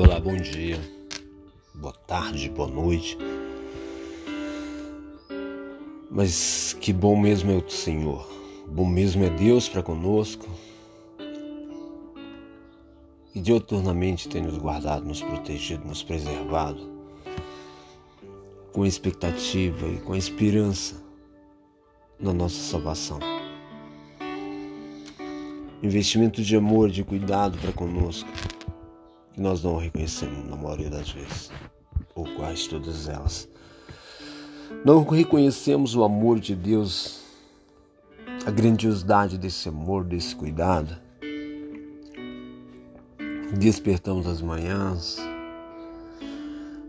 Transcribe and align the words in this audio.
Olá, 0.00 0.20
bom 0.20 0.36
dia, 0.36 0.78
boa 1.74 1.92
tarde, 1.92 2.48
boa 2.48 2.68
noite. 2.68 3.18
Mas 6.08 6.72
que 6.80 6.92
bom 6.92 7.20
mesmo 7.20 7.50
é 7.50 7.56
o 7.56 7.68
Senhor, 7.68 8.24
bom 8.68 8.86
mesmo 8.86 9.24
é 9.24 9.30
Deus 9.30 9.68
para 9.68 9.82
conosco. 9.82 10.48
E 13.34 13.40
dioturnamente 13.40 14.28
tem 14.28 14.40
nos 14.40 14.56
guardado, 14.56 15.04
nos 15.04 15.20
protegido, 15.20 15.84
nos 15.84 16.04
preservado, 16.04 16.88
com 18.72 18.86
expectativa 18.86 19.88
e 19.88 19.98
com 19.98 20.14
esperança 20.14 21.02
na 22.20 22.32
nossa 22.32 22.62
salvação. 22.62 23.18
Investimento 25.82 26.40
de 26.40 26.54
amor, 26.54 26.88
de 26.88 27.02
cuidado 27.02 27.58
para 27.58 27.72
conosco 27.72 28.28
que 29.38 29.42
nós 29.42 29.62
não 29.62 29.76
reconhecemos 29.76 30.50
na 30.50 30.56
maioria 30.56 30.90
das 30.90 31.12
vezes, 31.12 31.48
ou 32.12 32.26
quase 32.34 32.68
todas 32.68 33.08
elas. 33.08 33.48
Não 34.84 35.04
reconhecemos 35.04 35.94
o 35.94 36.02
amor 36.02 36.40
de 36.40 36.56
Deus, 36.56 37.20
a 38.44 38.50
grandiosidade 38.50 39.38
desse 39.38 39.68
amor, 39.68 40.02
desse 40.02 40.34
cuidado. 40.34 40.98
Despertamos 43.56 44.26
as 44.26 44.42
manhãs 44.42 45.18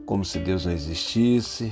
como 0.04 0.26
se 0.26 0.40
Deus 0.40 0.66
não 0.66 0.74
existisse, 0.74 1.72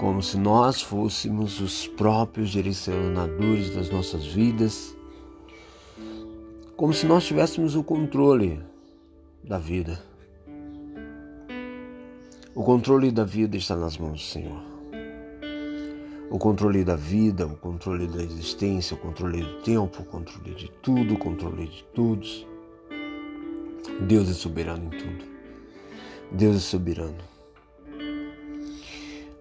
como 0.00 0.22
se 0.22 0.38
nós 0.38 0.80
fôssemos 0.80 1.60
os 1.60 1.86
próprios 1.86 2.48
direcionadores 2.48 3.74
das 3.74 3.90
nossas 3.90 4.24
vidas, 4.24 4.96
como 6.78 6.94
se 6.94 7.04
nós 7.04 7.26
tivéssemos 7.26 7.76
o 7.76 7.84
controle 7.84 8.71
da 9.42 9.58
vida. 9.58 9.98
O 12.54 12.62
controle 12.62 13.10
da 13.10 13.24
vida 13.24 13.56
está 13.56 13.74
nas 13.74 13.96
mãos 13.96 14.20
do 14.20 14.26
Senhor. 14.26 14.62
O 16.30 16.38
controle 16.38 16.84
da 16.84 16.96
vida, 16.96 17.46
o 17.46 17.56
controle 17.56 18.06
da 18.06 18.22
existência, 18.22 18.94
o 18.94 18.98
controle 18.98 19.42
do 19.42 19.62
tempo, 19.62 20.02
o 20.02 20.04
controle 20.04 20.54
de 20.54 20.70
tudo, 20.82 21.14
o 21.14 21.18
controle 21.18 21.66
de 21.66 21.84
todos. 21.94 22.46
Deus 24.06 24.30
é 24.30 24.32
soberano 24.32 24.86
em 24.86 24.98
tudo. 24.98 25.24
Deus 26.30 26.56
é 26.56 26.60
soberano. 26.60 27.18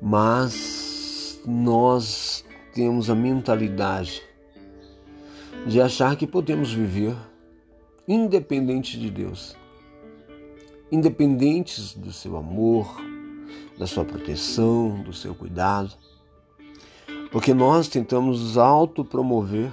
Mas 0.01 1.39
nós 1.45 2.43
temos 2.73 3.09
a 3.09 3.15
mentalidade 3.15 4.21
de 5.67 5.79
achar 5.79 6.15
que 6.15 6.25
podemos 6.25 6.73
viver 6.73 7.15
independente 8.07 8.99
de 8.99 9.09
Deus 9.09 9.55
independentes 10.91 11.95
do 11.95 12.11
seu 12.11 12.35
amor, 12.35 12.87
da 13.77 13.87
sua 13.87 14.03
proteção, 14.03 15.01
do 15.03 15.13
seu 15.13 15.33
cuidado. 15.33 15.95
Porque 17.31 17.53
nós 17.53 17.87
tentamos 17.87 18.57
autopromover 18.57 19.71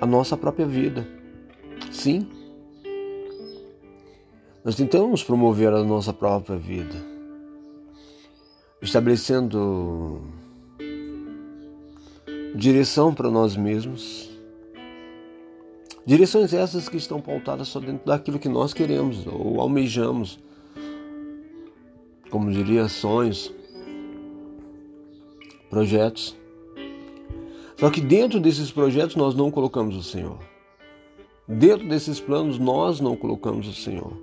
a 0.00 0.06
nossa 0.06 0.36
própria 0.36 0.66
vida. 0.66 1.06
Sim. 1.92 2.28
Nós 4.64 4.74
tentamos 4.74 5.22
promover 5.22 5.72
a 5.72 5.82
nossa 5.84 6.12
própria 6.12 6.58
vida, 6.58 6.96
estabelecendo 8.82 10.20
direção 12.54 13.14
para 13.14 13.30
nós 13.30 13.56
mesmos, 13.56 14.27
Direções 16.08 16.54
essas 16.54 16.88
que 16.88 16.96
estão 16.96 17.20
pautadas 17.20 17.68
só 17.68 17.78
dentro 17.78 18.06
daquilo 18.06 18.38
que 18.38 18.48
nós 18.48 18.72
queremos 18.72 19.26
ou 19.26 19.60
almejamos. 19.60 20.38
Como 22.30 22.50
diria, 22.50 22.88
sonhos, 22.88 23.52
projetos. 25.68 26.34
Só 27.76 27.90
que 27.90 28.00
dentro 28.00 28.40
desses 28.40 28.70
projetos 28.70 29.16
nós 29.16 29.34
não 29.34 29.50
colocamos 29.50 29.96
o 29.96 30.02
Senhor. 30.02 30.38
Dentro 31.46 31.86
desses 31.86 32.18
planos 32.18 32.58
nós 32.58 33.00
não 33.00 33.14
colocamos 33.14 33.68
o 33.68 33.74
Senhor. 33.74 34.16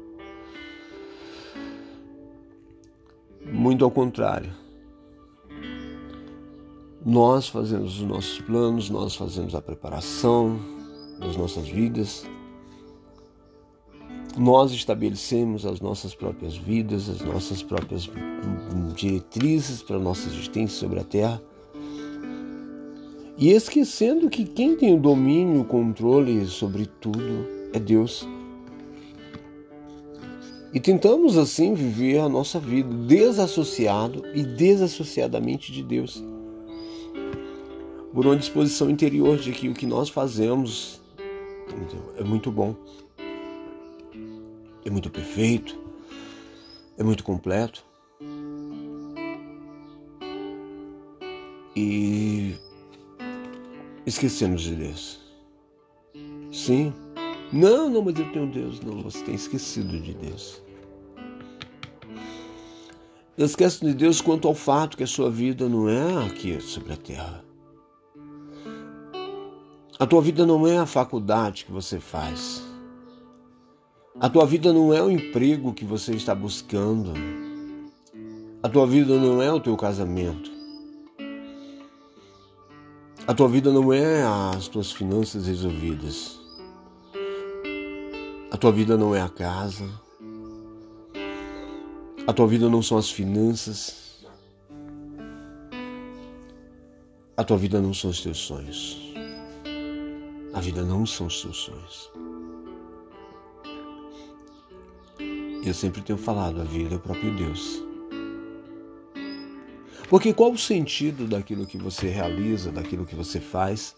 Muito 3.46 3.86
ao 3.86 3.92
contrário. 3.92 4.52
Nós 7.06 7.48
fazemos 7.48 8.00
os 8.00 8.08
nossos 8.08 8.42
planos, 8.42 8.90
nós 8.90 9.16
fazemos 9.16 9.54
a 9.54 9.62
preparação, 9.62 10.60
das 11.20 11.36
nossas 11.36 11.68
vidas. 11.68 12.26
Nós 14.38 14.72
estabelecemos 14.74 15.66
as 15.66 15.80
nossas 15.80 16.14
próprias 16.14 16.58
vidas, 16.58 17.10
as 17.10 17.22
nossas 17.22 17.64
próprias 17.64 18.10
diretrizes 18.94 19.82
para 19.82 19.96
a 19.96 20.00
nossa 20.00 20.28
existência 20.28 20.78
sobre 20.78 21.00
a 21.00 21.04
Terra. 21.04 21.42
E 23.38 23.52
esquecendo 23.52 24.30
que 24.30 24.46
quem 24.46 24.76
tem 24.76 24.94
o 24.94 25.00
domínio, 25.00 25.62
o 25.62 25.66
controle 25.66 26.46
sobre 26.48 26.86
tudo 26.86 27.48
é 27.74 27.80
Deus. 27.80 28.28
E 30.74 30.80
tentamos 30.82 31.38
assim 31.38 31.74
viver 31.74 32.20
a 32.20 32.28
nossa 32.28 32.60
vida 32.60 32.94
desassociado 33.08 34.22
e 34.34 34.44
desassociadamente 34.44 35.72
de 35.72 35.82
Deus. 35.82 36.22
Por 38.14 38.26
uma 38.26 38.36
disposição 38.36 38.90
interior 38.90 39.38
de 39.38 39.54
que 39.54 39.70
o 39.70 39.74
que 39.74 39.86
nós 39.86 40.10
fazemos 40.10 41.02
é 42.18 42.24
muito 42.24 42.52
bom, 42.52 42.76
é 44.86 44.90
muito 44.90 45.10
perfeito, 45.10 45.78
é 46.98 47.04
muito 47.04 47.24
completo. 47.24 47.84
E 51.76 52.56
esquecemos 54.06 54.62
de 54.62 54.76
Deus. 54.76 55.20
Sim. 56.52 56.94
Não, 57.52 57.90
não, 57.90 58.02
mas 58.02 58.18
eu 58.18 58.32
tenho 58.32 58.48
Deus. 58.48 58.80
Não, 58.80 59.02
você 59.02 59.24
tem 59.24 59.36
esquecido 59.36 60.00
de 60.00 60.14
Deus. 60.14 60.62
Esquece 63.38 63.86
de 63.86 63.94
Deus 63.94 64.22
quanto 64.22 64.48
ao 64.48 64.56
fato 64.56 64.96
que 64.96 65.04
a 65.04 65.08
sua 65.08 65.30
vida 65.30 65.68
não 65.68 65.90
é 65.90 66.26
aqui 66.26 66.60
sobre 66.62 66.94
a 66.94 66.98
terra. 66.98 67.45
A 69.98 70.06
tua 70.06 70.22
vida 70.22 70.46
não 70.46 70.68
é 70.68 70.78
a 70.78 70.86
faculdade 70.86 71.64
que 71.64 71.72
você 71.72 72.02
faz. 72.02 72.62
A 74.20 74.28
tua 74.28 74.46
vida 74.46 74.74
não 74.74 74.94
é 74.94 75.02
o 75.02 75.10
emprego 75.10 75.74
que 75.74 75.86
você 75.86 76.12
está 76.14 76.36
buscando. 76.36 77.14
A 78.62 78.68
tua 78.68 78.86
vida 78.86 79.18
não 79.18 79.42
é 79.42 79.54
o 79.54 79.60
teu 79.60 79.78
casamento. 79.78 80.52
A 83.26 83.34
tua 83.34 83.48
vida 83.48 83.72
não 83.72 83.94
é 83.94 84.24
as 84.54 84.68
tuas 84.68 84.92
finanças 84.92 85.48
resolvidas. 85.48 86.42
A 88.52 88.58
tua 88.58 88.74
vida 88.74 88.98
não 88.98 89.16
é 89.16 89.22
a 89.22 89.30
casa. 89.30 89.90
A 92.28 92.34
tua 92.34 92.48
vida 92.48 92.68
não 92.70 92.82
são 92.82 92.98
as 92.98 93.10
finanças. 93.10 94.26
A 97.38 97.44
tua 97.46 97.58
vida 97.58 97.80
não 97.80 97.94
são 97.94 98.10
os 98.10 98.22
teus 98.22 98.40
sonhos. 98.40 99.05
A 100.56 100.62
vida 100.62 100.84
não 100.84 101.06
são 101.06 101.30
seus 101.30 101.58
sonhos. 101.58 102.10
Eu 105.66 105.74
sempre 105.74 106.02
tenho 106.02 106.18
falado, 106.18 106.62
a 106.62 106.64
vida 106.64 106.96
é 106.96 106.98
o 106.98 107.00
próprio 107.02 107.36
Deus. 107.36 107.84
Porque 110.10 110.34
qual 110.34 110.54
o 110.54 110.58
sentido 110.58 111.28
daquilo 111.28 111.66
que 111.68 111.78
você 111.78 112.08
realiza, 112.08 112.72
daquilo 112.72 113.06
que 113.06 113.16
você 113.16 113.42
faz, 113.42 113.98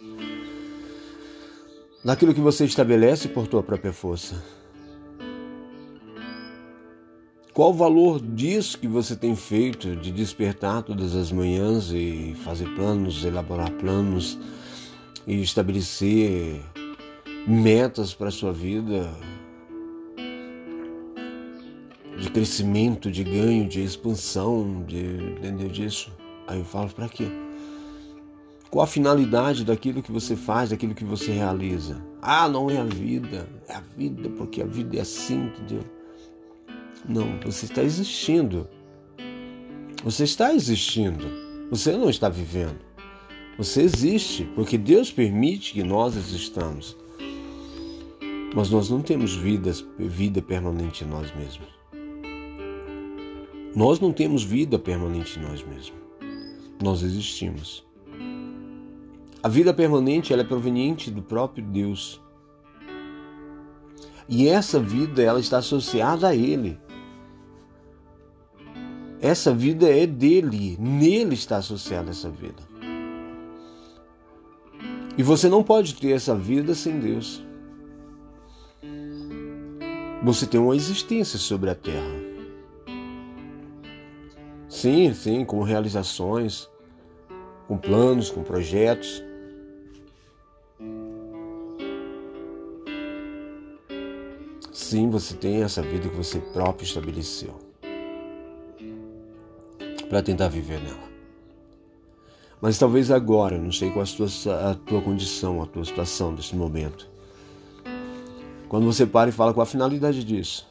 daquilo 2.04 2.34
que 2.34 2.42
você 2.42 2.66
estabelece 2.66 3.28
por 3.28 3.46
tua 3.48 3.62
própria 3.62 3.94
força? 3.94 4.44
Qual 7.54 7.70
o 7.70 7.74
valor 7.74 8.20
disso 8.20 8.80
que 8.80 8.88
você 8.88 9.16
tem 9.16 9.36
feito 9.36 9.96
de 9.96 10.12
despertar 10.12 10.82
todas 10.82 11.16
as 11.16 11.32
manhãs 11.32 11.92
e 11.92 12.36
fazer 12.44 12.68
planos, 12.74 13.24
elaborar 13.24 13.72
planos, 13.74 14.40
e 15.28 15.42
estabelecer 15.42 16.62
metas 17.46 18.14
para 18.14 18.30
a 18.30 18.32
sua 18.32 18.54
vida 18.54 19.14
de 22.18 22.32
crescimento, 22.32 23.12
de 23.12 23.24
ganho, 23.24 23.68
de 23.68 23.84
expansão, 23.84 24.84
de 24.88 24.98
entender 25.38 25.70
disso. 25.70 26.12
Aí 26.48 26.58
eu 26.58 26.66
falo 26.66 26.90
para 26.90 27.10
quê? 27.10 27.28
Qual 28.72 28.84
a 28.84 28.88
finalidade 28.88 29.64
daquilo 29.64 30.02
que 30.02 30.12
você 30.12 30.36
faz, 30.36 30.70
daquilo 30.70 30.96
que 30.96 31.04
você 31.04 31.32
realiza? 31.32 32.02
Ah, 32.22 32.48
não 32.48 32.70
é 32.70 32.78
a 32.78 32.84
vida, 32.84 33.48
é 33.68 33.76
a 33.76 33.84
vida 33.96 34.30
porque 34.30 34.62
a 34.62 34.66
vida 34.66 34.98
é 34.98 35.02
assim, 35.02 35.46
entendeu? 35.46 35.84
Não, 37.08 37.40
você 37.46 37.66
está 37.66 37.84
existindo. 37.84 38.68
Você 40.04 40.24
está 40.24 40.54
existindo. 40.54 41.28
Você 41.70 41.96
não 41.96 42.10
está 42.10 42.30
vivendo. 42.30 42.87
Você 43.58 43.82
existe 43.82 44.46
porque 44.56 44.78
Deus 44.78 45.12
permite 45.12 45.74
que 45.74 45.84
nós 45.84 46.16
existamos. 46.16 46.96
Mas 48.56 48.70
nós 48.70 48.90
não 48.90 49.02
temos 49.02 49.36
vidas, 49.36 49.84
vida 49.98 50.42
permanente 50.42 51.04
em 51.04 51.08
nós 51.08 51.34
mesmos. 51.36 51.68
Nós 53.76 54.00
não 54.00 54.12
temos 54.14 54.44
vida 54.44 54.78
permanente 54.78 55.40
em 55.40 55.42
nós 55.42 55.64
mesmos. 55.64 55.94
Nós 56.82 57.02
existimos. 57.02 57.86
A 59.42 59.50
vida 59.50 59.74
permanente 59.74 60.34
ela 60.34 60.44
é 60.44 60.46
proveniente 60.46 61.10
do 61.10 61.22
próprio 61.22 61.64
Deus. 61.64 62.22
E 64.30 64.48
essa 64.48 64.80
vida 64.80 65.22
ela 65.24 65.40
está 65.40 65.58
associada 65.58 66.28
a 66.28 66.36
Ele. 66.36 66.80
Essa 69.20 69.54
vida 69.54 69.90
é 69.90 70.06
dele, 70.06 70.78
nele 70.80 71.34
está 71.34 71.58
associada 71.58 72.12
essa 72.12 72.30
vida. 72.30 72.77
E 75.18 75.24
você 75.24 75.50
não 75.50 75.64
pode 75.64 75.96
ter 75.96 76.12
essa 76.12 76.36
vida 76.36 76.76
sem 76.76 77.00
Deus. 77.00 77.44
Você 80.24 80.46
tem 80.46 80.60
uma 80.60 80.76
existência 80.76 81.40
sobre 81.40 81.70
a 81.70 81.76
terra. 81.76 82.28
Sim, 84.70 85.12
sim, 85.14 85.44
com 85.44 85.64
realizações, 85.64 86.70
com 87.68 87.78
planos, 87.78 88.30
com 88.30 88.44
projetos. 88.44 89.24
Sim, 94.72 95.10
você 95.10 95.36
tem 95.36 95.64
essa 95.64 95.82
vida 95.82 96.10
que 96.10 96.16
você 96.16 96.40
próprio 96.40 96.86
estabeleceu 96.86 97.58
para 100.08 100.22
tentar 100.22 100.48
viver 100.48 100.80
nela. 100.80 101.07
Mas 102.62 102.78
talvez 102.78 103.12
agora, 103.12 103.58
não 103.58 103.72
sei 103.72 103.92
qual 103.92 104.04
a 104.04 104.08
tua, 104.08 104.72
a 104.72 104.74
tua 104.76 105.02
condição, 105.02 105.62
a 105.62 105.66
tua 105.66 105.86
situação 105.86 106.34
desse 106.34 106.56
momento. 106.56 107.08
Quando 108.68 108.86
você 108.86 109.06
para 109.06 109.30
e 109.30 109.34
fala 109.34 109.54
qual 109.54 109.64
a 109.64 109.68
finalidade 109.68 110.24
disso? 110.24 110.68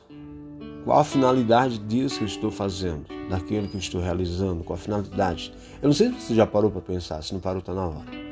Qual 0.84 0.98
a 0.98 1.04
finalidade 1.04 1.78
disso 1.78 2.18
que 2.18 2.24
eu 2.24 2.28
estou 2.28 2.50
fazendo? 2.50 3.04
Daquilo 3.28 3.68
que 3.68 3.76
eu 3.76 3.80
estou 3.80 4.00
realizando? 4.00 4.62
Qual 4.64 4.76
a 4.76 4.80
finalidade? 4.80 5.52
Eu 5.80 5.88
não 5.88 5.94
sei 5.94 6.12
se 6.12 6.20
você 6.20 6.34
já 6.34 6.46
parou 6.46 6.70
para 6.70 6.80
pensar, 6.80 7.22
se 7.22 7.32
não 7.32 7.40
parou, 7.40 7.60
está 7.60 7.72
na 7.72 7.86
hora. 7.86 8.26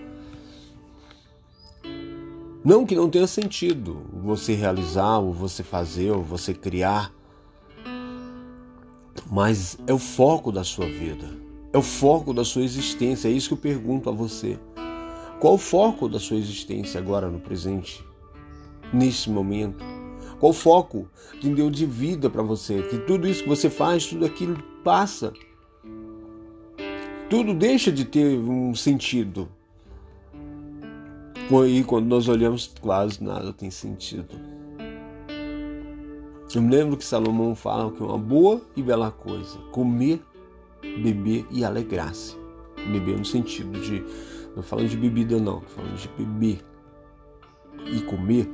Não 2.64 2.84
que 2.86 2.94
não 2.94 3.10
tenha 3.10 3.26
sentido 3.26 4.02
você 4.12 4.54
realizar, 4.54 5.18
ou 5.18 5.32
você 5.32 5.62
fazer, 5.62 6.10
ou 6.10 6.22
você 6.22 6.54
criar 6.54 7.12
mas 9.30 9.78
é 9.86 9.92
o 9.92 9.98
foco 9.98 10.52
da 10.52 10.64
sua 10.64 10.86
vida, 10.86 11.28
é 11.74 11.78
o 11.78 11.82
foco 11.82 12.32
da 12.32 12.44
sua 12.44 12.62
existência. 12.62 13.28
É 13.28 13.32
isso 13.32 13.48
que 13.48 13.54
eu 13.54 13.58
pergunto 13.58 14.08
a 14.08 14.12
você. 14.12 14.56
Qual 15.40 15.54
o 15.54 15.58
foco 15.58 16.08
da 16.08 16.20
sua 16.20 16.36
existência 16.36 17.00
agora 17.00 17.28
no 17.28 17.40
presente, 17.40 18.02
nesse 18.92 19.28
momento? 19.28 19.84
Qual 20.38 20.50
o 20.50 20.54
foco 20.54 21.08
entendeu, 21.34 21.68
de 21.68 21.84
vida 21.84 22.30
para 22.30 22.42
você? 22.42 22.80
Que 22.82 22.98
tudo 22.98 23.26
isso 23.26 23.42
que 23.42 23.48
você 23.48 23.68
faz, 23.68 24.06
tudo 24.06 24.24
aquilo 24.24 24.56
passa. 24.84 25.32
Tudo 27.28 27.52
deixa 27.52 27.90
de 27.90 28.04
ter 28.04 28.38
um 28.38 28.72
sentido. 28.74 29.48
E 31.68 31.82
quando 31.82 32.06
nós 32.06 32.28
olhamos, 32.28 32.72
quase 32.80 33.22
nada 33.22 33.52
tem 33.52 33.70
sentido. 33.70 34.38
Eu 36.54 36.62
me 36.62 36.70
lembro 36.70 36.96
que 36.96 37.04
Salomão 37.04 37.56
fala 37.56 37.90
que 37.90 38.00
é 38.00 38.06
uma 38.06 38.16
boa 38.16 38.62
e 38.76 38.82
bela 38.82 39.10
coisa 39.10 39.58
comer, 39.72 40.22
beber 41.02 41.46
e 41.50 41.64
alegrar-se. 41.64 42.36
Beber 42.90 43.18
no 43.18 43.24
sentido 43.24 43.80
de, 43.80 44.04
não 44.54 44.62
falando 44.62 44.88
de 44.88 44.96
bebida 44.96 45.38
não, 45.38 45.60
falando 45.62 45.96
de 45.96 46.08
beber 46.08 46.64
e 47.86 48.00
comer 48.02 48.50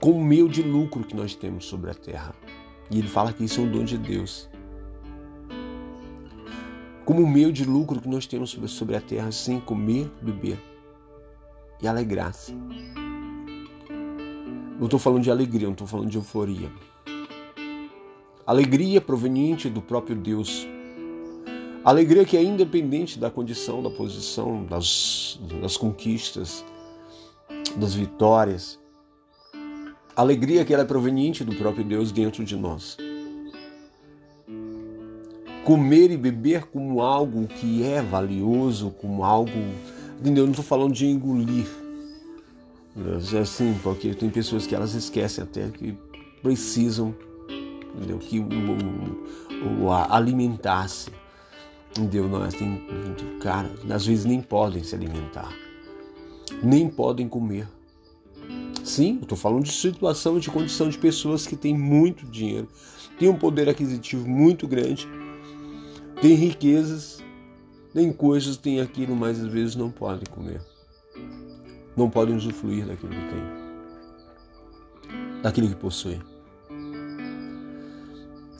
com 0.00 0.12
o 0.12 0.24
meio 0.24 0.48
de 0.48 0.62
lucro 0.62 1.04
que 1.04 1.16
nós 1.16 1.34
temos 1.34 1.64
sobre 1.64 1.90
a 1.90 1.94
terra. 1.94 2.34
E 2.90 2.98
ele 2.98 3.08
fala 3.08 3.32
que 3.32 3.44
isso 3.44 3.60
é 3.60 3.64
um 3.64 3.70
dom 3.70 3.84
de 3.84 3.96
Deus. 3.96 4.48
Como 7.04 7.22
o 7.22 7.28
meio 7.28 7.52
de 7.52 7.64
lucro 7.64 8.00
que 8.00 8.08
nós 8.08 8.26
temos 8.26 8.50
sobre, 8.50 8.96
a 8.96 9.00
terra, 9.00 9.30
sim, 9.30 9.60
comer, 9.60 10.10
beber 10.22 10.58
e 11.82 11.88
alegrar-se. 11.88 12.54
Não 14.78 14.84
estou 14.84 14.98
falando 14.98 15.22
de 15.22 15.30
alegria, 15.30 15.66
não 15.66 15.72
estou 15.72 15.86
falando 15.86 16.10
de 16.10 16.16
euforia. 16.16 16.70
Alegria 18.46 19.00
proveniente 19.00 19.68
do 19.70 19.80
próprio 19.80 20.16
Deus. 20.16 20.66
Alegria 21.84 22.24
que 22.24 22.36
é 22.36 22.42
independente 22.42 23.18
da 23.18 23.30
condição, 23.30 23.82
da 23.82 23.90
posição, 23.90 24.64
das, 24.64 25.38
das 25.60 25.76
conquistas, 25.76 26.64
das 27.76 27.94
vitórias. 27.94 28.80
Alegria 30.16 30.64
que 30.64 30.72
ela 30.72 30.82
é 30.82 30.86
proveniente 30.86 31.44
do 31.44 31.54
próprio 31.54 31.84
Deus 31.84 32.10
dentro 32.10 32.42
de 32.42 32.56
nós. 32.56 32.96
Comer 35.64 36.10
e 36.10 36.16
beber 36.16 36.64
como 36.66 37.02
algo 37.02 37.46
que 37.46 37.82
é 37.82 38.00
valioso, 38.00 38.90
como 38.92 39.22
algo. 39.22 39.50
Entendeu? 40.20 40.44
Eu 40.44 40.46
não 40.46 40.52
estou 40.52 40.64
falando 40.64 40.92
de 40.92 41.06
engolir. 41.06 41.66
É 43.34 43.38
assim, 43.38 43.78
porque 43.82 44.14
tem 44.14 44.30
pessoas 44.30 44.66
que 44.66 44.74
elas 44.74 44.94
esquecem 44.94 45.42
até 45.42 45.68
que 45.68 45.94
precisam 46.42 47.14
entendeu? 47.94 48.18
que 48.18 48.40
o, 48.40 49.90
alimentasse. 49.90 51.10
Entendeu? 51.96 52.28
Não, 52.28 52.42
assim, 52.42 52.80
cara, 53.40 53.70
às 53.88 54.04
vezes 54.04 54.24
nem 54.24 54.42
podem 54.42 54.82
se 54.82 54.96
alimentar, 54.96 55.52
nem 56.60 56.88
podem 56.88 57.28
comer. 57.28 57.68
Sim, 58.82 59.18
eu 59.18 59.22
estou 59.22 59.38
falando 59.38 59.62
de 59.62 59.72
situação, 59.72 60.40
de 60.40 60.50
condição 60.50 60.88
de 60.88 60.98
pessoas 60.98 61.46
que 61.46 61.54
têm 61.56 61.78
muito 61.78 62.26
dinheiro, 62.26 62.68
têm 63.18 63.28
um 63.28 63.38
poder 63.38 63.68
aquisitivo 63.68 64.28
muito 64.28 64.66
grande, 64.66 65.08
têm 66.20 66.34
riquezas, 66.34 67.22
têm 67.94 68.12
coisas, 68.12 68.56
têm 68.56 68.80
aquilo, 68.80 69.14
mas 69.14 69.40
às 69.40 69.46
vezes 69.46 69.76
não 69.76 69.90
podem 69.90 70.26
comer. 70.30 70.60
Não 71.96 72.10
podem 72.10 72.34
usufruir 72.34 72.86
daquilo 72.86 73.12
que 73.12 73.28
têm, 73.28 73.44
daquilo 75.42 75.68
que 75.68 75.76
possuem. 75.76 76.20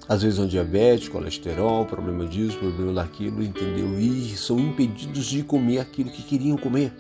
Às 0.07 0.23
vezes 0.23 0.39
um 0.39 0.47
diabetes, 0.47 1.09
colesterol, 1.09 1.87
problema 1.87 2.27
disso, 2.27 2.59
problema 2.59 2.93
daquilo, 2.93 3.43
entendeu? 3.43 3.99
E 3.99 4.37
são 4.37 4.59
impedidos 4.59 5.25
de 5.25 5.43
comer 5.43 5.79
aquilo 5.79 6.11
que 6.11 6.23
queriam 6.23 6.59
comer. 6.59 6.93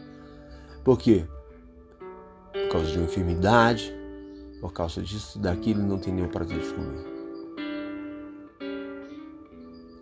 Por 0.82 0.98
quê? 0.98 1.26
Por 2.52 2.68
causa 2.70 2.90
de 2.90 2.98
uma 2.98 3.04
enfermidade, 3.04 3.92
por 4.60 4.72
causa 4.72 5.02
disso 5.02 5.38
daquilo, 5.38 5.82
não 5.82 5.98
tem 5.98 6.14
nenhum 6.14 6.28
prazer 6.28 6.58
de 6.58 6.68
comer. 6.72 7.14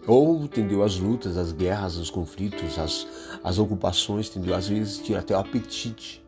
Ou, 0.06 0.44
entendeu? 0.44 0.82
As 0.82 0.97
lutas, 0.97 1.37
as 1.37 1.52
guerras, 1.52 1.97
os 1.97 2.11
conflitos, 2.11 2.78
as, 2.78 3.06
as 3.42 3.59
ocupações, 3.59 4.28
entendeu? 4.28 4.54
Às 4.54 4.68
vezes 4.68 4.99
tira 4.99 5.21
até 5.21 5.35
o 5.37 5.40
apetite 5.40 6.22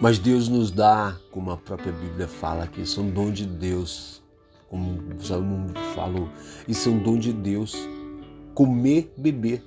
Mas 0.00 0.18
Deus 0.18 0.48
nos 0.48 0.70
dá, 0.70 1.16
como 1.30 1.50
a 1.50 1.56
própria 1.56 1.92
Bíblia 1.92 2.28
fala 2.28 2.66
que 2.66 2.84
são 2.86 3.08
dom 3.08 3.30
de 3.30 3.46
Deus, 3.46 4.22
como 4.68 5.00
o 5.14 5.24
Salomão 5.24 5.68
falou, 5.94 6.28
isso 6.68 6.88
é 6.88 6.92
um 6.92 7.02
dom 7.02 7.18
de 7.18 7.32
Deus. 7.32 7.74
Comer, 8.54 9.12
beber. 9.16 9.62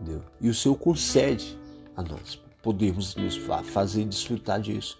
Entendeu? 0.00 0.22
E 0.40 0.48
o 0.48 0.54
Senhor 0.54 0.76
concede 0.76 1.58
a 1.96 2.02
nós 2.02 2.44
podemos 2.64 3.14
nos 3.14 3.36
fazer 3.66 4.06
desfrutar 4.06 4.58
disso. 4.58 4.98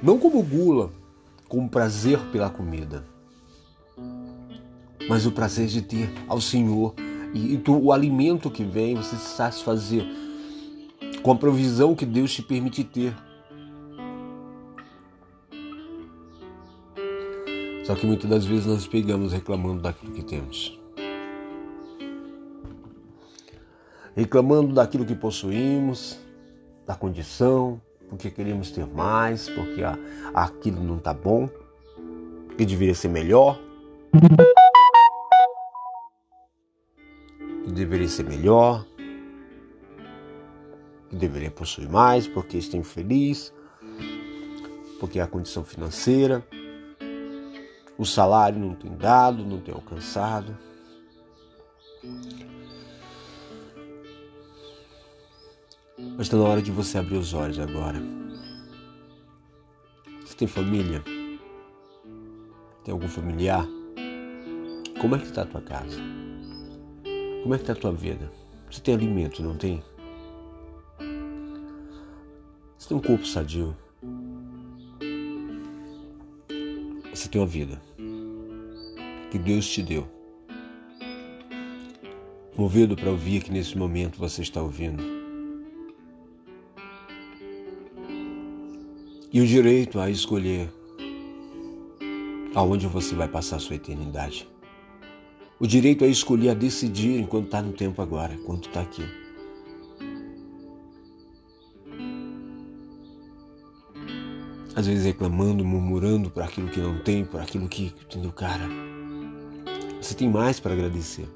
Não 0.00 0.16
como 0.16 0.40
gula, 0.44 0.92
como 1.48 1.68
prazer 1.68 2.20
pela 2.30 2.48
comida, 2.48 3.04
mas 5.08 5.26
o 5.26 5.32
prazer 5.32 5.66
de 5.66 5.82
ter 5.82 6.08
ao 6.28 6.40
Senhor 6.40 6.94
e, 7.34 7.54
e 7.54 7.62
o 7.68 7.92
alimento 7.92 8.48
que 8.48 8.62
vem, 8.62 8.94
você 8.94 9.16
se 9.16 9.34
satisfazer 9.36 10.06
com 11.22 11.32
a 11.32 11.36
provisão 11.36 11.94
que 11.94 12.06
Deus 12.06 12.32
te 12.32 12.42
permite 12.42 12.84
ter. 12.84 13.14
Só 17.84 17.94
que 17.94 18.06
muitas 18.06 18.30
das 18.30 18.44
vezes 18.44 18.66
nós 18.66 18.86
pegamos 18.86 19.32
reclamando 19.32 19.82
daquilo 19.82 20.12
que 20.12 20.22
temos. 20.22 20.78
Reclamando 24.14 24.74
daquilo 24.74 25.04
que 25.04 25.14
possuímos, 25.14 26.18
da 26.86 26.94
condição, 26.94 27.80
porque 28.08 28.30
queremos 28.30 28.70
ter 28.70 28.86
mais, 28.86 29.48
porque 29.48 29.82
aquilo 30.34 30.82
não 30.82 30.96
está 30.96 31.12
bom, 31.14 31.48
que 32.56 32.64
deveria 32.64 32.94
ser 32.94 33.08
melhor. 33.08 33.58
Deveria 37.72 38.08
ser 38.08 38.24
melhor 38.24 38.84
deveria 41.10 41.50
possuir 41.50 41.88
mais, 41.88 42.26
porque 42.26 42.56
está 42.56 42.76
infeliz, 42.76 43.52
porque 44.98 45.18
é 45.18 45.22
a 45.22 45.26
condição 45.26 45.64
financeira, 45.64 46.46
o 47.98 48.04
salário 48.06 48.58
não 48.58 48.74
tem 48.74 48.96
dado, 48.96 49.44
não 49.44 49.60
tem 49.60 49.74
alcançado. 49.74 50.56
Mas 55.98 56.26
está 56.26 56.36
na 56.36 56.44
hora 56.44 56.62
de 56.62 56.70
você 56.70 56.96
abrir 56.96 57.18
os 57.18 57.34
olhos 57.34 57.58
agora. 57.58 58.00
Você 60.24 60.34
tem 60.34 60.48
família? 60.48 61.02
Tem 62.84 62.92
algum 62.92 63.08
familiar? 63.08 63.66
Como 64.98 65.14
é 65.14 65.18
que 65.18 65.26
está 65.26 65.42
a 65.42 65.46
tua 65.46 65.60
casa? 65.60 65.98
Como 67.42 67.54
é 67.54 67.58
que 67.58 67.64
está 67.64 67.74
a 67.74 67.76
tua 67.76 67.92
vida? 67.92 68.32
Você 68.70 68.80
tem 68.80 68.94
alimento, 68.94 69.42
não 69.42 69.56
tem? 69.56 69.82
Tem 72.90 72.96
um 72.96 73.00
corpo 73.00 73.24
sadio? 73.24 73.76
Você 77.14 77.28
tem 77.28 77.40
uma 77.40 77.46
vida 77.46 77.80
que 79.30 79.38
Deus 79.38 79.68
te 79.68 79.80
deu. 79.80 80.08
Movido 82.56 82.96
para 82.96 83.08
ouvir 83.10 83.44
que 83.44 83.52
nesse 83.52 83.78
momento 83.78 84.18
você 84.18 84.42
está 84.42 84.60
ouvindo. 84.60 85.04
E 89.32 89.40
o 89.40 89.46
direito 89.46 90.00
a 90.00 90.10
escolher 90.10 90.68
aonde 92.56 92.88
você 92.88 93.14
vai 93.14 93.28
passar 93.28 93.56
a 93.56 93.60
sua 93.60 93.76
eternidade. 93.76 94.48
O 95.60 95.66
direito 95.66 96.04
a 96.04 96.08
escolher, 96.08 96.48
a 96.48 96.54
decidir 96.54 97.20
enquanto 97.20 97.44
está 97.44 97.62
no 97.62 97.72
tempo 97.72 98.02
agora, 98.02 98.34
enquanto 98.34 98.66
está 98.68 98.80
aqui. 98.80 99.19
Às 104.80 104.86
vezes 104.86 105.04
reclamando, 105.04 105.62
murmurando 105.62 106.30
por 106.30 106.42
aquilo 106.42 106.70
que 106.70 106.80
não 106.80 106.98
tem, 107.00 107.22
por 107.22 107.38
aquilo 107.38 107.68
que, 107.68 107.94
entendeu, 108.02 108.32
cara? 108.32 108.66
Você 110.00 110.14
tem 110.14 110.26
mais 110.26 110.58
para 110.58 110.72
agradecer. 110.72 111.28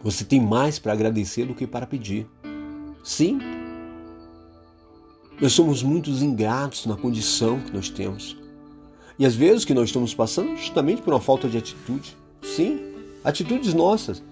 Você 0.00 0.24
tem 0.24 0.40
mais 0.40 0.78
para 0.78 0.92
agradecer 0.92 1.46
do 1.46 1.56
que 1.56 1.66
para 1.66 1.84
pedir. 1.84 2.28
Sim. 3.02 3.40
Nós 5.40 5.52
somos 5.52 5.82
muitos 5.82 6.22
ingratos 6.22 6.86
na 6.86 6.96
condição 6.96 7.58
que 7.58 7.72
nós 7.72 7.88
temos. 7.88 8.36
E 9.18 9.26
às 9.26 9.34
vezes 9.34 9.64
que 9.64 9.74
nós 9.74 9.88
estamos 9.88 10.14
passando 10.14 10.56
justamente 10.56 11.02
por 11.02 11.12
uma 11.12 11.20
falta 11.20 11.48
de 11.48 11.58
atitude. 11.58 12.16
Sim, 12.40 12.78
atitudes 13.24 13.74
nossas. 13.74 14.22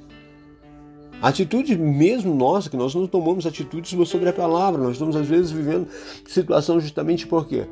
Atitude 1.22 1.76
mesmo 1.78 2.34
nossa, 2.34 2.68
que 2.68 2.76
nós 2.76 2.94
não 2.94 3.06
tomamos 3.06 3.46
atitudes 3.46 3.90
sobre 4.08 4.28
a 4.28 4.32
palavra. 4.32 4.82
Nós 4.82 4.92
estamos 4.92 5.16
às 5.16 5.26
vezes 5.26 5.50
vivendo 5.50 5.88
situação 6.26 6.78
justamente 6.78 7.26
por 7.26 7.46
quê? 7.46 7.66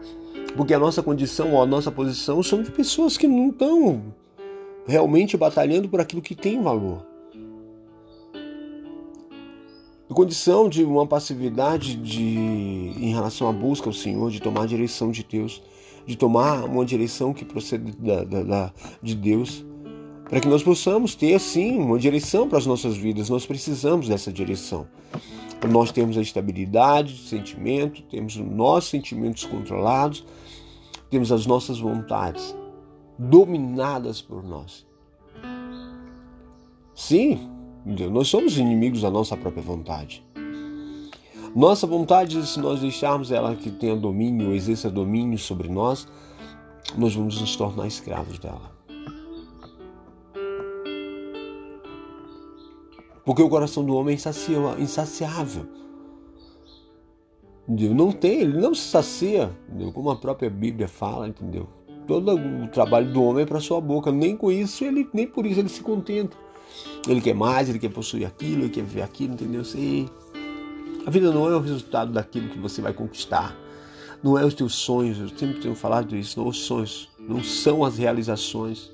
Porque 0.57 0.73
a 0.73 0.79
nossa 0.79 1.03
condição 1.03 1.53
ou 1.53 1.63
a 1.63 1.67
nossa 1.67 1.91
posição 1.91 2.43
são 2.43 2.63
de 2.63 2.71
pessoas 2.71 3.17
que 3.17 3.27
não 3.27 3.51
estão 3.51 4.03
realmente 4.87 5.37
batalhando 5.37 5.89
por 5.89 6.01
aquilo 6.01 6.23
que 6.23 6.35
tem 6.35 6.63
valor. 6.63 7.05
A 10.09 10.15
condição 10.15 10.69
de 10.69 10.85
uma 10.85 11.07
passividade 11.07 11.97
de, 11.97 12.23
em 12.23 13.13
relação 13.13 13.49
à 13.49 13.53
busca 13.53 13.89
ao 13.89 13.93
Senhor, 13.93 14.31
de 14.31 14.41
tomar 14.41 14.63
a 14.63 14.67
direção 14.67 15.11
de 15.11 15.25
Deus, 15.25 15.63
de 16.07 16.17
tomar 16.17 16.65
uma 16.65 16.85
direção 16.85 17.33
que 17.33 17.45
procede 17.45 17.93
da, 17.97 18.23
da, 18.23 18.43
da 18.43 18.73
de 19.03 19.15
Deus 19.15 19.65
para 20.28 20.40
que 20.40 20.49
nós 20.49 20.62
possamos 20.62 21.14
ter, 21.14 21.38
sim, 21.38 21.78
uma 21.78 21.99
direção 21.99 22.49
para 22.49 22.59
as 22.59 22.66
nossas 22.66 22.97
vidas. 22.97 23.28
Nós 23.28 23.47
precisamos 23.47 24.09
dessa 24.09 24.33
direção. 24.33 24.87
Nós 25.71 25.90
termos 25.90 26.19
a 26.19 26.23
estabilidade 26.23 27.14
de 27.14 27.28
sentimento, 27.28 28.02
temos 28.02 28.37
os 28.37 28.47
nossos 28.47 28.90
sentimentos 28.90 29.45
controlados, 29.45 30.25
temos 31.11 31.33
as 31.33 31.47
nossas 31.47 31.78
vontades 31.78 32.54
dominadas 33.19 34.21
por 34.21 34.43
nós. 34.43 34.87
Sim, 36.95 37.49
nós 38.11 38.28
somos 38.28 38.59
inimigos 38.59 39.02
da 39.02 39.11
nossa 39.11 39.37
própria 39.37 39.62
vontade. 39.62 40.25
Nossa 41.54 41.87
vontade, 41.87 42.45
se 42.47 42.59
nós 42.59 42.81
deixarmos 42.81 43.31
ela 43.31 43.54
que 43.54 43.71
tenha 43.71 43.95
domínio, 43.95 44.52
exerça 44.52 44.90
domínio 44.90 45.38
sobre 45.38 45.69
nós, 45.69 46.07
nós 46.97 47.14
vamos 47.14 47.40
nos 47.40 47.54
tornar 47.57 47.87
escravos 47.87 48.38
dela. 48.38 48.74
Porque 53.25 53.43
o 53.43 53.49
coração 53.49 53.85
do 53.85 53.95
homem 53.95 54.16
é 54.16 54.81
insaciável. 54.83 55.66
Entendeu? 57.66 57.95
Não 57.95 58.12
tem, 58.12 58.40
ele 58.40 58.59
não 58.59 58.75
se 58.75 58.88
sacia, 58.88 59.50
entendeu? 59.69 59.90
como 59.93 60.11
a 60.11 60.16
própria 60.16 60.50
Bíblia 60.50 60.87
fala, 60.87 61.26
entendeu? 61.26 61.66
Todo 62.07 62.35
o 62.35 62.69
trabalho 62.69 63.11
do 63.11 63.23
homem 63.23 63.45
é 63.45 63.47
para 63.47 63.61
sua 63.61 63.81
boca, 63.81 64.12
nem 64.12 64.37
com 64.37 64.52
isso 64.52 64.85
ele, 64.85 65.09
nem 65.14 65.26
por 65.26 65.47
isso 65.47 65.61
ele 65.61 65.71
se 65.71 65.81
contenta. 65.81 66.37
Ele 67.09 67.21
quer 67.23 67.35
mais, 67.35 67.69
ele 67.69 67.78
quer 67.78 67.90
possuir 67.90 68.26
aquilo, 68.26 68.62
ele 68.62 68.69
quer 68.69 68.85
ver 68.85 69.02
aquilo, 69.02 69.33
entendeu? 69.33 69.64
Sei. 69.64 70.09
A 71.07 71.11
vida 71.11 71.33
não 71.33 71.49
é 71.50 71.57
o 71.57 71.61
resultado 71.61 72.12
daquilo 72.12 72.50
que 72.50 72.59
você 72.59 72.83
vai 72.83 72.93
conquistar. 72.93 73.57
Não 74.23 74.38
é 74.38 74.45
os 74.45 74.54
teus 74.54 74.75
sonhos, 74.75 75.19
eu 75.19 75.28
sempre 75.28 75.61
tenho 75.61 75.75
falado 75.75 76.16
isso, 76.16 76.38
não 76.38 76.49
os 76.49 76.61
sonhos, 76.61 77.11
não 77.19 77.43
são 77.43 77.85
as 77.85 77.97
realizações. 77.97 78.94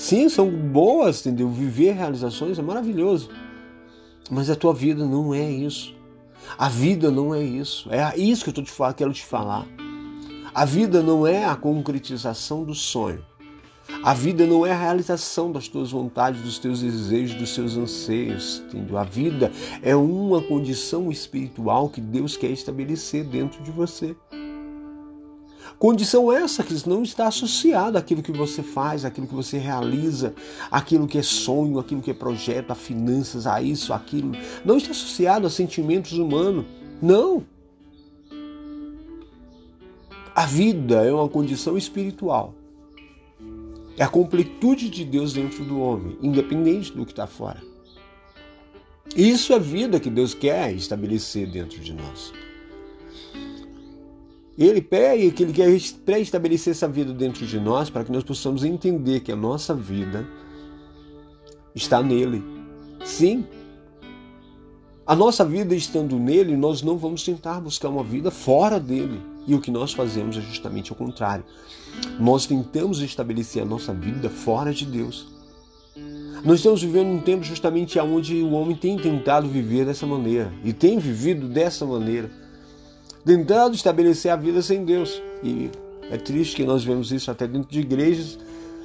Sim, 0.00 0.30
são 0.30 0.48
boas, 0.50 1.20
entendeu? 1.20 1.50
Viver 1.50 1.92
realizações 1.92 2.58
é 2.58 2.62
maravilhoso. 2.62 3.28
Mas 4.30 4.48
a 4.48 4.56
tua 4.56 4.72
vida 4.72 5.04
não 5.04 5.34
é 5.34 5.50
isso. 5.50 5.94
A 6.56 6.70
vida 6.70 7.10
não 7.10 7.34
é 7.34 7.42
isso. 7.42 7.86
É 7.92 8.18
isso 8.18 8.42
que 8.42 8.48
eu 8.48 8.54
tô 8.54 8.62
te 8.62 8.72
falando, 8.72 8.94
quero 8.94 9.12
te 9.12 9.22
falar. 9.22 9.66
A 10.54 10.64
vida 10.64 11.02
não 11.02 11.26
é 11.26 11.44
a 11.44 11.54
concretização 11.54 12.64
do 12.64 12.74
sonho. 12.74 13.22
A 14.02 14.14
vida 14.14 14.46
não 14.46 14.64
é 14.64 14.72
a 14.72 14.78
realização 14.78 15.52
das 15.52 15.68
tuas 15.68 15.90
vontades, 15.90 16.40
dos 16.40 16.58
teus 16.58 16.80
desejos, 16.80 17.36
dos 17.36 17.52
seus 17.52 17.76
anseios, 17.76 18.62
entendeu? 18.68 18.96
A 18.96 19.04
vida 19.04 19.52
é 19.82 19.94
uma 19.94 20.40
condição 20.40 21.10
espiritual 21.10 21.90
que 21.90 22.00
Deus 22.00 22.38
quer 22.38 22.50
estabelecer 22.50 23.22
dentro 23.24 23.62
de 23.62 23.70
você. 23.70 24.16
Condição 25.80 26.30
essa 26.30 26.62
que 26.62 26.86
não 26.86 27.02
está 27.02 27.26
associada 27.28 27.98
àquilo 27.98 28.22
que 28.22 28.32
você 28.32 28.62
faz, 28.62 29.02
àquilo 29.02 29.26
que 29.26 29.34
você 29.34 29.56
realiza, 29.56 30.34
àquilo 30.70 31.06
que 31.06 31.16
é 31.16 31.22
sonho, 31.22 31.78
àquilo 31.78 32.02
que 32.02 32.10
é 32.10 32.14
projeto, 32.14 32.70
a 32.70 32.74
finanças, 32.74 33.46
a 33.46 33.62
isso, 33.62 33.94
aquilo. 33.94 34.32
Não 34.62 34.76
está 34.76 34.90
associado 34.90 35.46
a 35.46 35.50
sentimentos 35.50 36.12
humanos. 36.12 36.66
Não. 37.00 37.46
A 40.34 40.44
vida 40.44 40.96
é 41.02 41.10
uma 41.10 41.30
condição 41.30 41.78
espiritual. 41.78 42.54
É 43.96 44.04
a 44.04 44.08
completude 44.08 44.90
de 44.90 45.02
Deus 45.02 45.32
dentro 45.32 45.64
do 45.64 45.80
homem, 45.80 46.18
independente 46.20 46.92
do 46.92 47.06
que 47.06 47.12
está 47.12 47.26
fora. 47.26 47.62
Isso 49.16 49.54
é 49.54 49.56
a 49.56 49.58
vida 49.58 49.98
que 49.98 50.10
Deus 50.10 50.34
quer 50.34 50.74
estabelecer 50.74 51.50
dentro 51.50 51.80
de 51.80 51.94
nós. 51.94 52.34
Ele 54.60 54.82
pede 54.82 55.30
que 55.30 55.42
ele 55.42 55.54
quer 55.54 55.74
pré-estabelecer 56.04 56.72
essa 56.72 56.86
vida 56.86 57.14
dentro 57.14 57.46
de 57.46 57.58
nós 57.58 57.88
para 57.88 58.04
que 58.04 58.12
nós 58.12 58.22
possamos 58.22 58.62
entender 58.62 59.20
que 59.20 59.32
a 59.32 59.36
nossa 59.36 59.74
vida 59.74 60.28
está 61.74 62.02
nele. 62.02 62.44
Sim. 63.02 63.46
A 65.06 65.16
nossa 65.16 65.46
vida 65.46 65.74
estando 65.74 66.18
nele, 66.18 66.58
nós 66.58 66.82
não 66.82 66.98
vamos 66.98 67.24
tentar 67.24 67.58
buscar 67.58 67.88
uma 67.88 68.04
vida 68.04 68.30
fora 68.30 68.78
dele. 68.78 69.18
E 69.46 69.54
o 69.54 69.62
que 69.62 69.70
nós 69.70 69.94
fazemos 69.94 70.36
é 70.36 70.42
justamente 70.42 70.92
o 70.92 70.94
contrário. 70.94 71.44
Nós 72.18 72.44
tentamos 72.44 73.00
estabelecer 73.00 73.62
a 73.62 73.66
nossa 73.66 73.94
vida 73.94 74.28
fora 74.28 74.74
de 74.74 74.84
Deus. 74.84 75.26
Nós 76.44 76.56
estamos 76.56 76.82
vivendo 76.82 77.08
um 77.08 77.20
tempo 77.20 77.42
justamente 77.44 77.98
onde 77.98 78.42
o 78.42 78.50
homem 78.50 78.76
tem 78.76 78.98
tentado 78.98 79.48
viver 79.48 79.86
dessa 79.86 80.06
maneira 80.06 80.52
e 80.62 80.74
tem 80.74 80.98
vivido 80.98 81.48
dessa 81.48 81.86
maneira 81.86 82.30
tentando 83.24 83.74
estabelecer 83.74 84.30
a 84.30 84.36
vida 84.36 84.62
sem 84.62 84.84
Deus. 84.84 85.20
E 85.42 85.70
é 86.10 86.16
triste 86.16 86.56
que 86.56 86.64
nós 86.64 86.84
vemos 86.84 87.12
isso 87.12 87.30
até 87.30 87.46
dentro 87.46 87.70
de 87.70 87.80
igrejas, 87.80 88.38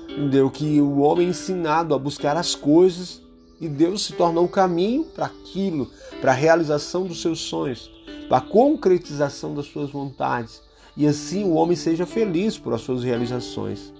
entendeu? 0.09 0.49
Que 0.49 0.79
o 0.81 0.99
homem 0.99 1.27
é 1.27 1.29
ensinado 1.29 1.93
a 1.93 1.99
buscar 1.99 2.37
as 2.37 2.55
coisas 2.55 3.21
e 3.59 3.67
Deus 3.67 4.05
se 4.05 4.13
torna 4.13 4.41
um 4.41 4.47
caminho 4.47 5.05
para 5.05 5.25
aquilo, 5.25 5.89
para 6.21 6.31
a 6.31 6.35
realização 6.35 7.05
dos 7.05 7.21
seus 7.21 7.39
sonhos, 7.39 7.89
para 8.27 8.37
a 8.37 8.41
concretização 8.41 9.53
das 9.53 9.67
suas 9.67 9.89
vontades. 9.89 10.61
E 10.97 11.07
assim 11.07 11.43
o 11.43 11.53
homem 11.53 11.75
seja 11.75 12.05
feliz 12.05 12.57
por 12.57 12.73
as 12.73 12.81
suas 12.81 13.03
realizações, 13.03 13.93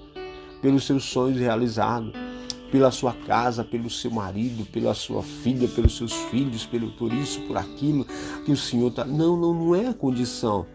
pelos 0.61 0.85
seus 0.85 1.03
sonhos 1.03 1.39
realizados 1.39 2.24
pela 2.75 2.91
sua 2.91 3.13
casa, 3.13 3.63
pelo 3.63 3.89
seu 3.89 4.11
marido, 4.11 4.65
pela 4.65 4.93
sua 4.93 5.23
filha, 5.23 5.65
pelos 5.65 5.95
seus 5.95 6.11
filhos, 6.11 6.65
pelo 6.65 6.91
por 6.91 7.13
isso, 7.13 7.39
por 7.43 7.55
aquilo 7.55 8.05
que 8.43 8.51
o 8.51 8.57
Senhor 8.57 8.89
está. 8.89 9.05
Não, 9.05 9.37
não, 9.37 9.53
não 9.53 9.73
é 9.73 9.87
a 9.87 9.93
condição. 9.93 10.65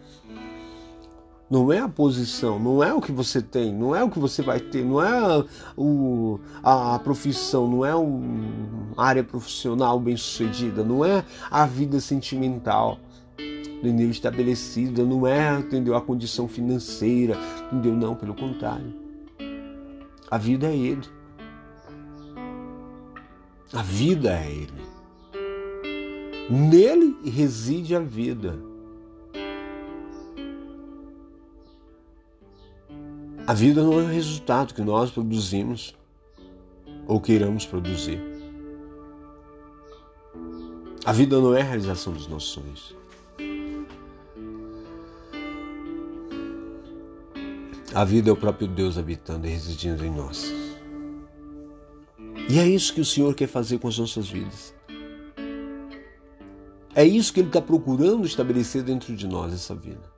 Não 1.50 1.70
é 1.70 1.78
a 1.78 1.88
posição, 1.88 2.58
não 2.58 2.82
é 2.82 2.94
o 2.94 3.02
que 3.02 3.12
você 3.12 3.42
tem, 3.42 3.70
não 3.70 3.94
é 3.94 4.02
o 4.02 4.08
que 4.08 4.18
você 4.18 4.40
vai 4.40 4.60
ter, 4.60 4.82
não 4.82 5.02
é 5.02 5.44
o, 5.76 6.40
a, 6.62 6.94
a 6.94 6.98
profissão, 7.00 7.68
não 7.68 7.84
é 7.84 7.94
uma 7.94 9.04
área 9.04 9.22
profissional 9.22 10.00
bem 10.00 10.16
sucedida, 10.16 10.82
não 10.82 11.04
é 11.04 11.22
a 11.50 11.66
vida 11.66 12.00
sentimental 12.00 12.98
entendeu? 13.82 14.08
estabelecida, 14.10 15.04
não 15.04 15.26
é 15.26 15.58
entendeu? 15.58 15.96
a 15.96 16.00
condição 16.00 16.48
financeira, 16.48 17.36
entendeu? 17.66 17.94
Não, 17.94 18.14
pelo 18.14 18.34
contrário. 18.34 18.94
A 20.30 20.38
vida 20.38 20.66
é 20.66 20.74
Ele. 20.74 21.19
A 23.72 23.82
vida 23.82 24.32
é 24.32 24.50
Ele. 24.50 24.90
Nele 26.50 27.16
reside 27.30 27.94
a 27.94 28.00
vida. 28.00 28.58
A 33.46 33.54
vida 33.54 33.82
não 33.82 33.92
é 33.92 34.02
o 34.02 34.06
resultado 34.06 34.74
que 34.74 34.82
nós 34.82 35.12
produzimos 35.12 35.94
ou 37.06 37.20
queiramos 37.20 37.64
produzir. 37.64 38.20
A 41.04 41.12
vida 41.12 41.40
não 41.40 41.54
é 41.54 41.60
a 41.60 41.64
realização 41.64 42.12
dos 42.12 42.26
nossos 42.26 42.50
sonhos. 42.50 42.96
A 47.94 48.04
vida 48.04 48.30
é 48.30 48.32
o 48.32 48.36
próprio 48.36 48.66
Deus 48.68 48.98
habitando 48.98 49.46
e 49.46 49.50
residindo 49.50 50.04
em 50.04 50.10
nós. 50.10 50.69
E 52.50 52.58
é 52.58 52.66
isso 52.66 52.92
que 52.92 53.00
o 53.00 53.04
Senhor 53.04 53.32
quer 53.32 53.46
fazer 53.46 53.78
com 53.78 53.86
as 53.86 53.96
nossas 53.96 54.28
vidas. 54.28 54.74
É 56.96 57.04
isso 57.04 57.32
que 57.32 57.38
Ele 57.38 57.46
está 57.46 57.62
procurando 57.62 58.26
estabelecer 58.26 58.82
dentro 58.82 59.14
de 59.14 59.24
nós, 59.28 59.54
essa 59.54 59.72
vida. 59.72 60.10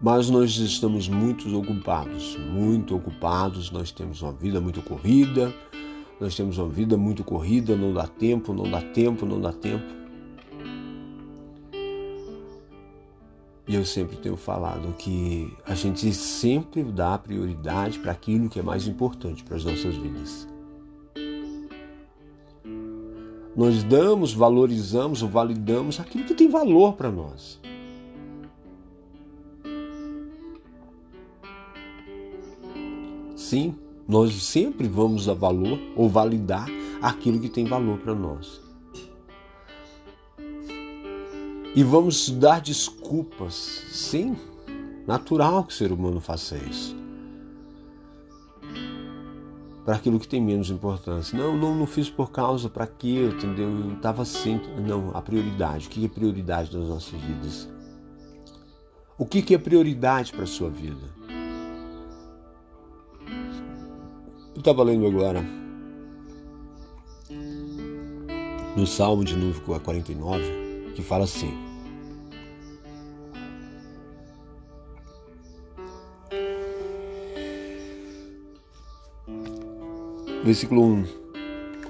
Mas 0.00 0.30
nós 0.30 0.56
estamos 0.56 1.10
muito 1.10 1.54
ocupados, 1.54 2.38
muito 2.38 2.96
ocupados, 2.96 3.70
nós 3.70 3.90
temos 3.92 4.22
uma 4.22 4.32
vida 4.32 4.62
muito 4.62 4.80
corrida, 4.80 5.54
nós 6.18 6.34
temos 6.34 6.56
uma 6.56 6.70
vida 6.70 6.96
muito 6.96 7.22
corrida, 7.22 7.76
não 7.76 7.92
dá 7.92 8.06
tempo, 8.06 8.54
não 8.54 8.70
dá 8.70 8.80
tempo, 8.80 9.26
não 9.26 9.38
dá 9.38 9.52
tempo. 9.52 9.99
E 13.70 13.74
eu 13.76 13.84
sempre 13.84 14.16
tenho 14.16 14.36
falado 14.36 14.92
que 14.98 15.56
a 15.64 15.76
gente 15.76 16.12
sempre 16.12 16.82
dá 16.82 17.16
prioridade 17.16 18.00
para 18.00 18.10
aquilo 18.10 18.48
que 18.48 18.58
é 18.58 18.62
mais 18.64 18.88
importante 18.88 19.44
para 19.44 19.56
as 19.56 19.64
nossas 19.64 19.94
vidas. 19.94 20.48
Nós 23.56 23.84
damos, 23.84 24.32
valorizamos 24.32 25.22
ou 25.22 25.28
validamos 25.28 26.00
aquilo 26.00 26.24
que 26.24 26.34
tem 26.34 26.48
valor 26.48 26.94
para 26.94 27.12
nós. 27.12 27.60
Sim, 33.36 33.76
nós 34.08 34.34
sempre 34.42 34.88
vamos 34.88 35.26
dar 35.26 35.34
valor 35.34 35.78
ou 35.94 36.08
validar 36.08 36.66
aquilo 37.00 37.38
que 37.38 37.48
tem 37.48 37.66
valor 37.66 37.98
para 37.98 38.16
nós. 38.16 38.69
E 41.74 41.84
vamos 41.84 42.28
dar 42.30 42.60
desculpas. 42.60 43.84
Sim, 43.90 44.36
natural 45.06 45.64
que 45.64 45.72
o 45.72 45.76
ser 45.76 45.92
humano 45.92 46.20
faça 46.20 46.56
isso. 46.56 46.96
Para 49.84 49.96
aquilo 49.96 50.18
que 50.18 50.26
tem 50.26 50.42
menos 50.42 50.68
importância. 50.68 51.38
Não, 51.38 51.56
não, 51.56 51.74
não 51.74 51.86
fiz 51.86 52.10
por 52.10 52.30
causa, 52.30 52.68
para 52.68 52.86
quê, 52.86 53.30
entendeu? 53.32 53.68
Eu 53.68 53.94
estava 53.94 54.24
sempre. 54.24 54.68
Não, 54.80 55.16
a 55.16 55.22
prioridade. 55.22 55.86
O 55.86 55.90
que 55.90 56.04
é 56.04 56.08
prioridade 56.08 56.72
das 56.72 56.88
nossas 56.88 57.20
vidas? 57.20 57.68
O 59.16 59.24
que 59.24 59.54
é 59.54 59.58
prioridade 59.58 60.32
para 60.32 60.44
a 60.44 60.46
sua 60.46 60.70
vida? 60.70 61.20
Eu 64.54 64.58
estava 64.58 64.82
lendo 64.82 65.06
agora 65.06 65.44
no 68.76 68.86
Salmo 68.86 69.24
de 69.24 69.36
número 69.36 69.60
49 69.62 70.59
que 70.94 71.02
fala 71.02 71.24
assim: 71.24 71.70
Versículo 80.42 80.82
1: 80.82 81.04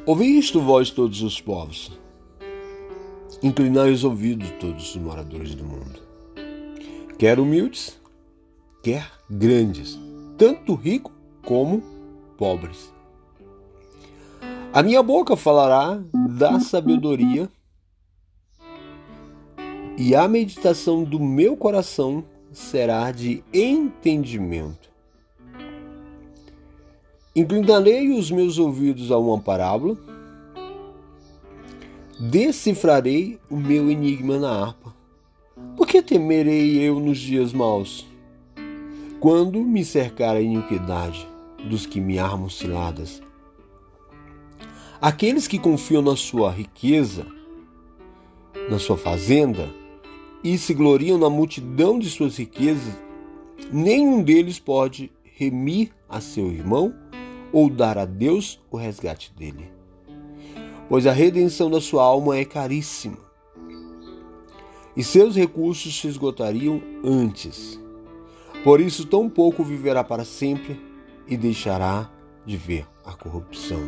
Ouvi 0.05 0.39
isto, 0.39 0.61
vós 0.61 0.91
todos 0.91 1.23
os 1.23 1.41
povos, 1.41 1.93
inclinai 3.43 3.93
os 3.93 4.03
ouvidos, 4.03 4.51
todos 4.59 4.91
os 4.91 4.97
moradores 5.01 5.55
do 5.55 5.65
mundo, 5.65 6.01
quer 7.17 7.39
humildes, 7.39 7.99
quer 8.83 9.09
grandes, 9.31 9.99
tanto 10.37 10.75
ricos 10.75 11.13
como 11.45 11.83
pobres. 12.37 12.93
A 14.73 14.83
minha 14.83 15.03
boca 15.03 15.37
falará 15.37 16.01
da 16.13 16.59
sabedoria 16.61 17.49
e 20.03 20.15
a 20.15 20.27
meditação 20.27 21.05
do 21.05 21.21
meu 21.21 21.55
coração 21.55 22.25
será 22.51 23.13
de 23.13 23.45
entendimento. 23.53 24.91
Inclinarei 27.37 28.09
os 28.09 28.31
meus 28.31 28.57
ouvidos 28.57 29.13
a 29.13 29.19
uma 29.19 29.39
parábola, 29.39 29.99
decifrarei 32.19 33.39
o 33.51 33.57
meu 33.57 33.91
enigma 33.91 34.39
na 34.39 34.51
harpa. 34.51 34.95
Por 35.77 35.87
que 35.87 36.01
temerei 36.01 36.79
eu 36.79 36.99
nos 36.99 37.19
dias 37.19 37.53
maus? 37.53 38.07
Quando 39.21 39.61
me 39.61 39.85
cercar 39.85 40.35
a 40.35 40.41
iniquidade 40.41 41.29
dos 41.69 41.85
que 41.85 42.01
me 42.01 42.19
armam 42.19 42.49
ciladas. 42.49 43.21
Aqueles 44.99 45.47
que 45.47 45.59
confiam 45.59 46.01
na 46.01 46.17
sua 46.17 46.51
riqueza, 46.51 47.27
na 48.71 48.79
sua 48.79 48.97
fazenda, 48.97 49.79
e 50.43 50.57
se 50.57 50.73
gloriam 50.73 51.19
na 51.19 51.29
multidão 51.29 51.99
de 51.99 52.09
suas 52.09 52.37
riquezas, 52.37 52.95
nenhum 53.73 54.23
deles 54.23 54.59
pode 54.59 55.13
remir 55.23 55.91
a 56.09 56.21
seu 56.21 56.51
irmão 56.51 56.95
ou 57.53 57.69
dar 57.69 57.99
a 57.99 58.05
Deus 58.05 58.61
o 58.71 58.77
resgate 58.77 59.33
dele. 59.35 59.71
Pois 60.89 61.07
a 61.07 61.13
redenção 61.13 61.71
da 61.71 61.81
sua 61.81 62.03
alma 62.03 62.37
é 62.37 62.45
caríssima, 62.45 63.19
e 64.97 65.05
seus 65.05 65.37
recursos 65.37 65.99
se 65.99 66.09
esgotariam 66.09 66.83
antes. 67.05 67.81
Por 68.65 68.81
isso, 68.81 69.07
tão 69.07 69.31
pouco 69.31 69.63
viverá 69.63 70.03
para 70.03 70.25
sempre 70.25 70.81
e 71.27 71.37
deixará 71.37 72.11
de 72.45 72.57
ver 72.57 72.87
a 73.05 73.13
corrupção. 73.13 73.81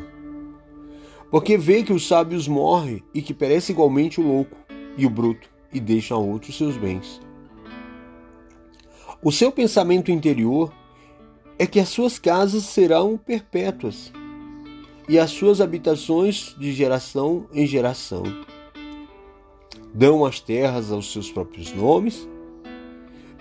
Porque 1.30 1.58
vê 1.58 1.82
que 1.82 1.92
os 1.92 2.06
sábios 2.06 2.46
morrem 2.46 3.02
e 3.12 3.20
que 3.20 3.34
perece 3.34 3.72
igualmente 3.72 4.20
o 4.20 4.26
louco 4.26 4.56
e 4.96 5.04
o 5.04 5.10
bruto 5.10 5.51
e 5.72 5.80
deixa 5.80 6.14
a 6.14 6.18
outros 6.18 6.56
seus 6.56 6.76
bens. 6.76 7.20
O 9.22 9.30
seu 9.30 9.52
pensamento 9.52 10.10
interior 10.10 10.72
é 11.58 11.66
que 11.66 11.78
as 11.78 11.88
suas 11.88 12.18
casas 12.18 12.64
serão 12.64 13.16
perpétuas 13.16 14.12
e 15.08 15.18
as 15.18 15.30
suas 15.30 15.60
habitações 15.60 16.56
de 16.58 16.72
geração 16.72 17.46
em 17.52 17.66
geração. 17.66 18.22
Dão 19.94 20.24
as 20.24 20.40
terras 20.40 20.90
aos 20.90 21.12
seus 21.12 21.30
próprios 21.30 21.72
nomes, 21.72 22.28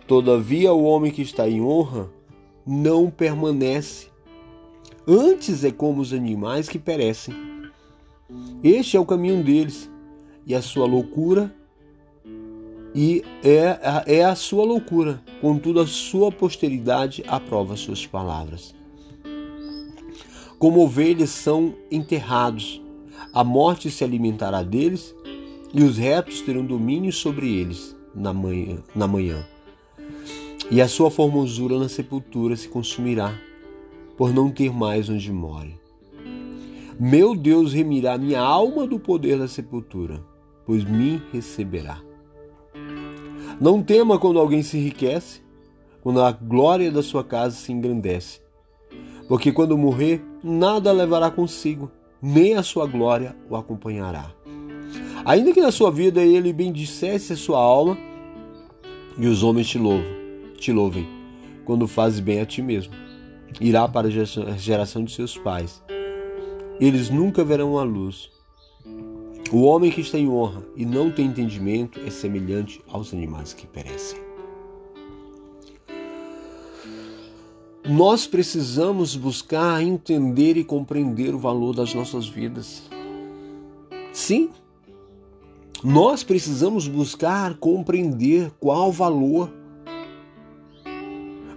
todavia 0.06 0.74
o 0.74 0.84
homem 0.84 1.12
que 1.12 1.22
está 1.22 1.50
em 1.50 1.62
honra 1.62 2.12
não 2.66 3.10
permanece. 3.10 4.08
Antes 5.08 5.64
é 5.64 5.72
como 5.72 6.02
os 6.02 6.14
animais 6.14 6.70
que 6.70 6.78
perecem. 6.78 7.34
Este 8.64 8.98
é 8.98 9.00
o 9.00 9.06
caminho 9.06 9.44
deles, 9.44 9.90
e 10.46 10.54
a 10.54 10.62
sua 10.62 10.86
loucura 10.86 11.54
e 12.94 13.24
é, 13.44 14.18
é 14.20 14.26
a 14.26 14.36
sua 14.36 14.66
loucura, 14.66 15.22
contudo 15.40 15.80
a 15.80 15.88
sua 15.88 16.32
posteridade 16.32 17.24
aprova 17.28 17.76
suas 17.76 18.06
palavras. 18.06 18.76
Como 20.60 20.84
ovelhas 20.84 21.30
são 21.30 21.74
enterrados, 21.90 22.82
a 23.34 23.44
morte 23.44 23.90
se 23.90 24.04
alimentará 24.04 24.62
deles, 24.62 25.16
e 25.74 25.84
os 25.84 25.98
retos 25.98 26.42
terão 26.42 26.66
domínio 26.66 27.14
sobre 27.14 27.48
eles 27.50 27.96
na 28.14 28.34
manhã. 28.34 28.78
Na 28.94 29.08
manhã. 29.08 29.46
E 30.70 30.82
a 30.82 30.88
sua 30.88 31.10
formosura 31.10 31.80
na 31.80 31.88
sepultura 31.88 32.56
se 32.56 32.68
consumirá, 32.68 33.34
por 34.18 34.34
não 34.34 34.52
ter 34.52 34.72
mais 34.72 35.10
onde 35.10 35.32
more. 35.32 35.80
Meu 37.00 37.36
Deus 37.36 37.74
remirá 37.74 38.18
minha 38.18 38.42
alma 38.42 38.86
do 38.86 39.00
poder 39.00 39.40
da 39.40 39.48
sepultura, 39.48 40.24
pois 40.66 40.84
me 40.84 41.22
receberá. 41.32 42.11
Não 43.62 43.84
tema 43.84 44.18
quando 44.18 44.40
alguém 44.40 44.64
se 44.64 44.76
enriquece, 44.76 45.40
quando 46.02 46.20
a 46.20 46.32
glória 46.32 46.92
da 46.92 47.04
sua 47.04 47.24
casa 47.24 47.56
se 47.56 47.72
engrandece. 47.72 48.42
Porque 49.28 49.52
quando 49.52 49.78
morrer, 49.78 50.20
nada 50.44 50.92
levará 50.92 51.30
consigo, 51.30 51.92
nem 52.20 52.56
a 52.56 52.64
sua 52.64 52.88
glória 52.88 53.36
o 53.48 53.56
acompanhará. 53.56 54.32
Ainda 55.24 55.54
que 55.54 55.62
na 55.62 55.72
sua 55.72 55.92
vida 55.92 56.24
ele 56.24 56.52
bendissesse 56.52 57.34
a 57.34 57.38
sua 57.38 57.60
alma, 57.60 57.96
e 59.16 59.28
os 59.28 59.44
homens 59.44 59.68
te 59.68 59.80
te 60.58 60.72
louvem, 60.72 61.08
quando 61.64 61.88
fazes 61.88 62.20
bem 62.20 62.42
a 62.42 62.48
ti 62.48 62.64
mesmo. 62.64 62.96
Irá 63.60 63.88
para 63.88 64.08
a 64.08 64.58
geração 64.58 65.04
de 65.04 65.12
seus 65.12 65.38
pais. 65.38 65.84
Eles 66.80 67.12
nunca 67.12 67.44
verão 67.44 67.78
a 67.78 67.84
luz, 67.84 68.32
o 69.52 69.64
homem 69.64 69.92
que 69.92 70.00
está 70.00 70.18
em 70.18 70.30
honra 70.30 70.64
e 70.76 70.86
não 70.86 71.12
tem 71.12 71.26
entendimento 71.26 72.00
é 72.00 72.10
semelhante 72.10 72.82
aos 72.88 73.14
animais 73.14 73.54
que 73.54 73.68
perecem. 73.68 74.20
Nós 77.84 78.26
precisamos 78.26 79.16
buscar 79.16 79.84
entender 79.84 80.56
e 80.56 80.64
compreender 80.64 81.36
o 81.36 81.40
valor 81.40 81.76
das 81.76 81.94
nossas 81.94 82.28
vidas. 82.28 82.84
Sim, 84.14 84.50
nós 85.84 86.24
precisamos 86.24 86.88
buscar 86.88 87.56
compreender 87.56 88.52
qual 88.60 88.90
o 88.90 88.92
valor. 88.92 89.52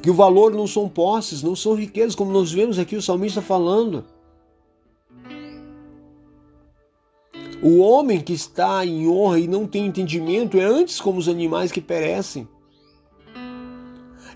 Que 0.02 0.10
o 0.10 0.14
valor 0.14 0.52
não 0.52 0.66
são 0.66 0.88
posses, 0.88 1.42
não 1.42 1.54
são 1.54 1.74
riquezas, 1.74 2.14
como 2.14 2.32
nós 2.32 2.50
vemos 2.50 2.78
aqui 2.78 2.96
o 2.96 3.02
salmista 3.02 3.40
falando. 3.40 4.04
O 7.64 7.78
homem 7.78 8.20
que 8.20 8.34
está 8.34 8.84
em 8.84 9.08
honra 9.08 9.40
e 9.40 9.48
não 9.48 9.66
tem 9.66 9.86
entendimento 9.86 10.58
é 10.58 10.64
antes 10.64 11.00
como 11.00 11.18
os 11.18 11.30
animais 11.30 11.72
que 11.72 11.80
perecem. 11.80 12.46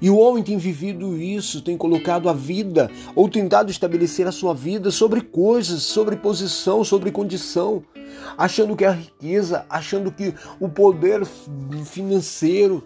E 0.00 0.08
o 0.08 0.16
homem 0.16 0.42
tem 0.42 0.56
vivido 0.56 1.14
isso, 1.14 1.60
tem 1.60 1.76
colocado 1.76 2.30
a 2.30 2.32
vida 2.32 2.90
ou 3.14 3.28
tentado 3.28 3.70
estabelecer 3.70 4.26
a 4.26 4.32
sua 4.32 4.54
vida 4.54 4.90
sobre 4.90 5.20
coisas, 5.20 5.82
sobre 5.82 6.16
posição, 6.16 6.82
sobre 6.82 7.10
condição, 7.10 7.84
achando 8.38 8.74
que 8.74 8.86
a 8.86 8.92
riqueza, 8.92 9.66
achando 9.68 10.10
que 10.10 10.32
o 10.58 10.66
poder 10.66 11.26
financeiro, 11.84 12.82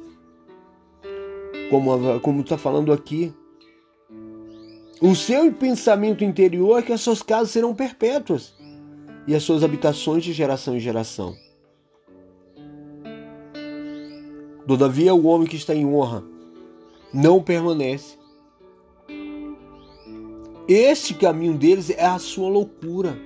como 1.70 2.18
como 2.18 2.40
está 2.40 2.58
falando 2.58 2.92
aqui, 2.92 3.32
o 5.00 5.14
seu 5.14 5.52
pensamento 5.52 6.24
interior 6.24 6.80
é 6.80 6.82
que 6.82 6.92
as 6.92 7.00
suas 7.00 7.22
casas 7.22 7.52
serão 7.52 7.72
perpétuas 7.72 8.60
e 9.26 9.34
as 9.34 9.42
suas 9.42 9.62
habitações 9.62 10.24
de 10.24 10.32
geração 10.32 10.76
em 10.76 10.80
geração. 10.80 11.36
Todavia, 14.66 15.14
o 15.14 15.26
homem 15.26 15.46
que 15.46 15.56
está 15.56 15.74
em 15.74 15.86
honra 15.86 16.24
não 17.12 17.42
permanece. 17.42 18.16
Este 20.68 21.14
caminho 21.14 21.58
deles 21.58 21.90
é 21.90 22.04
a 22.04 22.18
sua 22.18 22.48
loucura. 22.48 23.18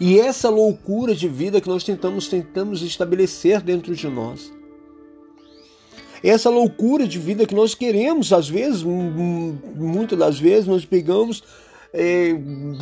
E 0.00 0.18
essa 0.18 0.50
loucura 0.50 1.14
de 1.14 1.28
vida 1.28 1.60
que 1.60 1.68
nós 1.68 1.84
tentamos 1.84 2.28
tentamos 2.28 2.82
estabelecer 2.82 3.60
dentro 3.60 3.94
de 3.94 4.08
nós. 4.08 4.52
Essa 6.22 6.50
loucura 6.50 7.06
de 7.06 7.18
vida 7.18 7.46
que 7.46 7.54
nós 7.54 7.74
queremos, 7.74 8.32
às 8.32 8.48
vezes, 8.48 8.82
muitas 8.82 10.18
das 10.18 10.38
vezes, 10.38 10.66
nós 10.66 10.84
pegamos 10.84 11.42
é, 11.98 12.38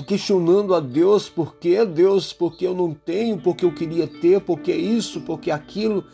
questionando 0.08 0.74
a 0.74 0.80
Deus 0.80 1.28
por 1.28 1.54
que 1.54 1.84
Deus, 1.84 2.32
porque 2.32 2.66
eu 2.66 2.74
não 2.74 2.92
tenho, 2.92 3.40
porque 3.40 3.64
eu 3.64 3.72
queria 3.72 4.08
ter, 4.08 4.40
porque 4.40 4.74
isso, 4.74 5.20
porque 5.20 5.52
aquilo. 5.52 6.04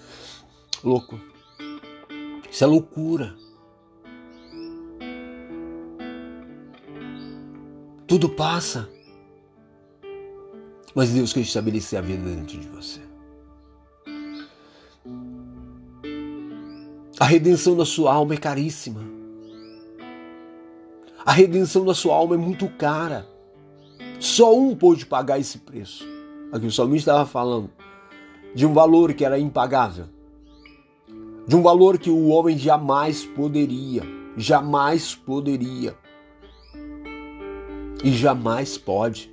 Louco. 0.84 1.18
Isso 2.50 2.62
é 2.62 2.66
loucura. 2.66 3.34
Tudo 8.06 8.28
passa. 8.28 8.86
Mas 10.94 11.10
Deus 11.10 11.32
quer 11.32 11.40
estabelecer 11.40 11.98
a 11.98 12.02
vida 12.02 12.28
dentro 12.28 12.58
de 12.58 12.68
você. 12.68 13.00
A 17.18 17.24
redenção 17.24 17.76
da 17.76 17.86
sua 17.86 18.12
alma 18.12 18.34
é 18.34 18.36
caríssima. 18.36 19.19
A 21.24 21.32
redenção 21.32 21.84
da 21.84 21.94
sua 21.94 22.14
alma 22.14 22.34
é 22.34 22.38
muito 22.38 22.68
cara. 22.68 23.28
Só 24.18 24.56
um 24.56 24.74
pôde 24.74 25.04
pagar 25.04 25.38
esse 25.38 25.58
preço. 25.58 26.06
Aqui 26.52 26.66
o 26.66 26.72
salmista 26.72 27.10
estava 27.10 27.26
falando 27.28 27.70
de 28.54 28.66
um 28.66 28.72
valor 28.72 29.12
que 29.12 29.24
era 29.24 29.38
impagável. 29.38 30.06
De 31.46 31.56
um 31.56 31.62
valor 31.62 31.98
que 31.98 32.10
o 32.10 32.28
homem 32.28 32.56
jamais 32.56 33.24
poderia, 33.24 34.02
jamais 34.36 35.14
poderia 35.14 35.96
e 38.02 38.12
jamais 38.12 38.78
pode 38.78 39.32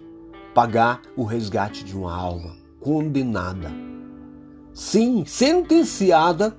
pagar 0.54 1.02
o 1.16 1.24
resgate 1.24 1.84
de 1.84 1.96
uma 1.96 2.14
alma 2.14 2.56
condenada. 2.80 3.72
Sim, 4.74 5.24
sentenciada 5.26 6.58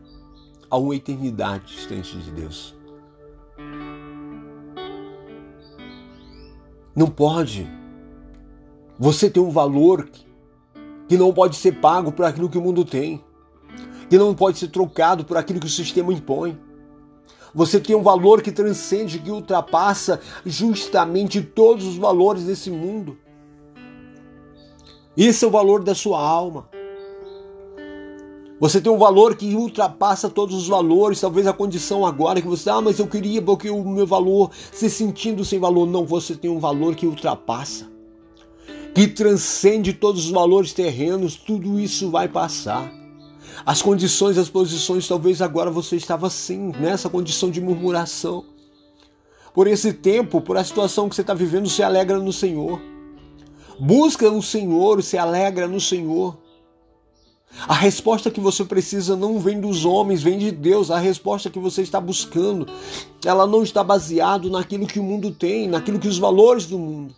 a 0.71 0.77
uma 0.77 0.95
eternidade 0.95 1.67
distante 1.67 2.17
de 2.17 2.31
Deus. 2.31 2.78
Não 6.99 7.07
pode. 7.07 7.65
Você 8.99 9.31
tem 9.31 9.41
um 9.41 9.53
valor 9.53 10.11
que 11.07 11.17
não 11.17 11.33
pode 11.33 11.55
ser 11.55 11.79
pago 11.79 12.11
por 12.11 12.25
aquilo 12.25 12.51
que 12.51 12.59
o 12.59 12.61
mundo 12.61 12.85
tem, 12.85 13.25
que 14.11 14.19
não 14.19 14.35
pode 14.35 14.59
ser 14.59 14.67
trocado 14.67 15.25
por 15.25 15.37
aquilo 15.37 15.61
que 15.61 15.67
o 15.67 15.71
sistema 15.71 16.13
impõe. 16.13 16.59
Você 17.55 17.79
tem 17.79 17.95
um 17.95 18.03
valor 18.03 18.43
que 18.43 18.51
transcende, 18.51 19.21
que 19.21 19.31
ultrapassa 19.31 20.21
justamente 20.45 21.41
todos 21.41 21.87
os 21.87 21.97
valores 21.97 22.43
desse 22.43 22.69
mundo. 22.69 23.17
Esse 25.17 25.45
é 25.45 25.49
o 25.49 25.53
valor 25.53 25.85
da 25.85 25.95
sua 25.95 26.21
alma. 26.21 26.69
Você 28.61 28.81
tem 28.81 28.91
um 28.91 28.99
valor 28.99 29.37
que 29.37 29.55
ultrapassa 29.55 30.29
todos 30.29 30.57
os 30.57 30.67
valores, 30.67 31.21
talvez 31.21 31.47
a 31.47 31.53
condição 31.53 32.05
agora 32.05 32.43
que 32.43 32.49
você, 32.49 32.69
ah, 32.69 32.81
mas 32.81 32.99
eu 32.99 33.07
queria 33.07 33.41
porque 33.41 33.71
o 33.71 33.85
meu 33.85 34.07
valor, 34.07 34.51
se 34.73 34.91
sentindo 34.91 35.45
sem 35.45 35.59
valor. 35.61 35.87
Não, 35.87 36.05
você 36.05 36.35
tem 36.35 36.51
um 36.51 36.59
valor 36.59 36.97
que 36.97 37.07
ultrapassa, 37.07 37.89
que 38.95 39.07
transcende 39.07 39.93
todos 39.93 40.27
os 40.27 40.31
valores 40.31 40.73
terrenos, 40.73 41.37
tudo 41.37 41.79
isso 41.79 42.11
vai 42.11 42.29
passar 42.29 42.93
as 43.65 43.83
condições, 43.83 44.39
as 44.39 44.49
posições, 44.49 45.07
talvez 45.09 45.43
agora 45.43 45.71
você 45.71 45.97
estava 45.97 46.27
assim, 46.27 46.73
nessa 46.81 47.09
condição 47.09 47.51
de 47.51 47.61
murmuração. 47.61 48.45
Por 49.55 49.67
esse 49.67 49.93
tempo, 49.93 50.41
por 50.41 50.57
a 50.57 50.65
situação 50.65 51.09
que 51.09 51.15
você 51.15 51.23
está 51.23 51.35
vivendo, 51.35 51.69
se 51.69 51.83
alegra 51.83 52.19
no 52.19 52.33
Senhor. 52.33 52.81
Busca 53.79 54.31
o 54.31 54.43
Senhor, 54.43 55.03
se 55.03 55.19
alegra 55.19 55.67
no 55.67 55.81
Senhor. 55.81 56.39
A 57.67 57.75
resposta 57.75 58.31
que 58.31 58.41
você 58.41 58.65
precisa 58.65 59.17
não 59.17 59.41
vem 59.41 59.61
dos 59.61 59.85
homens, 59.85 60.23
vem 60.23 60.39
de 60.39 60.51
Deus. 60.51 60.91
A 60.91 60.99
resposta 60.99 61.51
que 61.51 61.59
você 61.59 61.83
está 61.83 62.01
buscando, 62.01 62.67
ela 63.25 63.47
não 63.47 63.63
está 63.63 63.83
baseada 63.83 64.49
naquilo 64.49 64.87
que 64.87 65.01
o 65.01 65.03
mundo 65.03 65.31
tem, 65.31 65.69
naquilo 65.69 65.99
que 65.99 66.09
os 66.09 66.19
valores 66.19 66.67
do 66.67 66.79
mundo, 66.79 67.15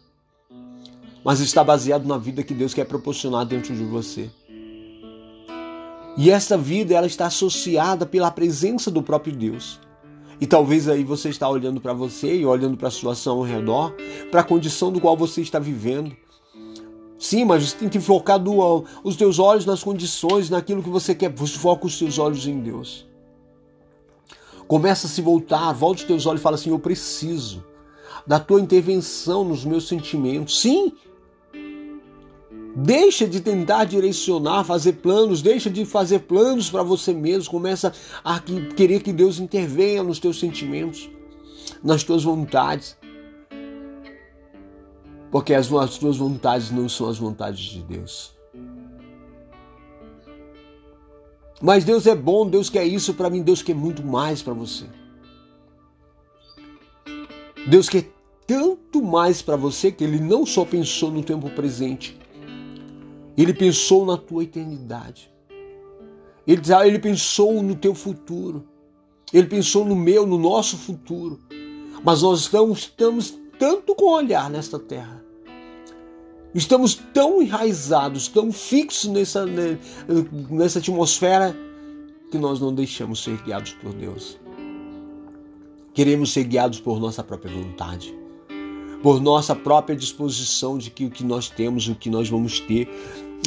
mas 1.24 1.40
está 1.40 1.62
baseado 1.62 2.06
na 2.06 2.16
vida 2.16 2.42
que 2.42 2.54
Deus 2.54 2.72
quer 2.72 2.86
proporcionar 2.86 3.44
dentro 3.44 3.74
de 3.74 3.84
você. 3.84 4.30
E 6.16 6.30
essa 6.30 6.56
vida 6.56 6.94
ela 6.94 7.06
está 7.06 7.26
associada 7.26 8.04
pela 8.04 8.30
presença 8.30 8.90
do 8.90 9.02
próprio 9.02 9.34
Deus. 9.34 9.78
E 10.40 10.46
talvez 10.46 10.88
aí 10.88 11.04
você 11.04 11.28
está 11.28 11.48
olhando 11.48 11.80
para 11.80 11.92
você 11.92 12.34
e 12.34 12.46
olhando 12.46 12.76
para 12.76 12.88
a 12.88 12.90
situação 12.90 13.38
ao 13.38 13.42
redor, 13.42 13.94
para 14.30 14.40
a 14.40 14.44
condição 14.44 14.90
do 14.90 15.00
qual 15.00 15.16
você 15.16 15.42
está 15.42 15.58
vivendo. 15.58 16.16
Sim, 17.20 17.44
mas 17.44 17.68
você 17.68 17.76
tem 17.76 17.88
que 17.90 18.00
focar 18.00 18.38
do, 18.38 18.86
os 19.04 19.14
teus 19.14 19.38
olhos 19.38 19.66
nas 19.66 19.84
condições, 19.84 20.48
naquilo 20.48 20.82
que 20.82 20.88
você 20.88 21.14
quer. 21.14 21.30
Você 21.34 21.58
foca 21.58 21.86
os 21.86 21.98
teus 21.98 22.18
olhos 22.18 22.46
em 22.46 22.58
Deus. 22.58 23.06
Começa 24.66 25.06
a 25.06 25.10
se 25.10 25.20
voltar, 25.20 25.70
volta 25.72 26.00
os 26.00 26.06
teus 26.06 26.24
olhos 26.24 26.40
e 26.40 26.42
fala 26.42 26.56
assim: 26.56 26.70
Eu 26.70 26.78
preciso 26.78 27.62
da 28.26 28.40
tua 28.40 28.58
intervenção 28.58 29.44
nos 29.44 29.66
meus 29.66 29.86
sentimentos. 29.86 30.58
Sim, 30.62 30.94
Deixa 32.74 33.26
de 33.26 33.40
tentar 33.40 33.84
direcionar, 33.84 34.62
fazer 34.62 34.92
planos, 34.92 35.42
deixa 35.42 35.68
de 35.68 35.84
fazer 35.84 36.20
planos 36.20 36.70
para 36.70 36.84
você 36.84 37.12
mesmo, 37.12 37.50
começa 37.50 37.92
a 38.24 38.38
querer 38.76 39.02
que 39.02 39.12
Deus 39.12 39.40
intervenha 39.40 40.04
nos 40.04 40.20
teus 40.20 40.38
sentimentos, 40.38 41.10
nas 41.82 42.04
tuas 42.04 42.22
vontades. 42.22 42.96
Porque 45.30 45.54
as, 45.54 45.72
as 45.72 45.98
tuas 45.98 46.16
vontades 46.16 46.70
não 46.70 46.88
são 46.88 47.08
as 47.08 47.18
vontades 47.18 47.60
de 47.60 47.82
Deus. 47.82 48.32
Mas 51.62 51.84
Deus 51.84 52.06
é 52.06 52.14
bom, 52.14 52.48
Deus 52.48 52.70
quer 52.70 52.84
isso 52.84 53.14
para 53.14 53.28
mim, 53.28 53.42
Deus 53.42 53.62
quer 53.62 53.74
muito 53.74 54.02
mais 54.02 54.42
para 54.42 54.54
você. 54.54 54.86
Deus 57.68 57.88
quer 57.88 58.10
tanto 58.46 59.02
mais 59.02 59.42
para 59.42 59.56
você 59.56 59.92
que 59.92 60.02
ele 60.02 60.18
não 60.18 60.46
só 60.46 60.64
pensou 60.64 61.10
no 61.10 61.22
tempo 61.22 61.50
presente, 61.50 62.18
ele 63.36 63.52
pensou 63.52 64.06
na 64.06 64.16
tua 64.16 64.44
eternidade. 64.44 65.30
Ele, 66.46 66.60
ele 66.84 66.98
pensou 66.98 67.62
no 67.62 67.76
teu 67.76 67.94
futuro. 67.94 68.66
Ele 69.32 69.46
pensou 69.46 69.84
no 69.84 69.94
meu, 69.94 70.26
no 70.26 70.38
nosso 70.38 70.76
futuro. 70.76 71.38
Mas 72.02 72.22
nós 72.22 72.40
estamos, 72.40 72.80
estamos 72.80 73.38
tanto 73.58 73.94
com 73.94 74.06
olhar 74.06 74.50
nesta 74.50 74.78
terra. 74.78 75.19
Estamos 76.54 76.94
tão 76.94 77.40
enraizados, 77.40 78.28
tão 78.28 78.50
fixos 78.52 79.10
nessa, 79.10 79.46
nessa 80.50 80.78
atmosfera 80.78 81.56
que 82.30 82.38
nós 82.38 82.60
não 82.60 82.74
deixamos 82.74 83.22
ser 83.22 83.36
guiados 83.42 83.72
por 83.74 83.92
Deus. 83.92 84.38
Queremos 85.94 86.32
ser 86.32 86.44
guiados 86.44 86.80
por 86.80 86.98
nossa 87.00 87.22
própria 87.22 87.52
vontade 87.52 88.20
por 89.02 89.20
nossa 89.20 89.56
própria 89.56 89.96
disposição 89.96 90.76
de 90.76 90.90
que 90.90 91.04
o 91.04 91.10
que 91.10 91.24
nós 91.24 91.48
temos, 91.48 91.88
o 91.88 91.94
que 91.94 92.10
nós 92.10 92.28
vamos 92.28 92.60
ter, 92.60 92.88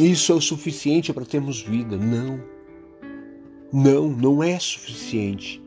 isso 0.01 0.31
é 0.31 0.35
o 0.35 0.41
suficiente 0.41 1.13
para 1.13 1.25
termos 1.25 1.61
vida. 1.61 1.97
Não. 1.97 2.41
Não, 3.71 4.09
não 4.09 4.43
é 4.43 4.57
suficiente. 4.59 5.61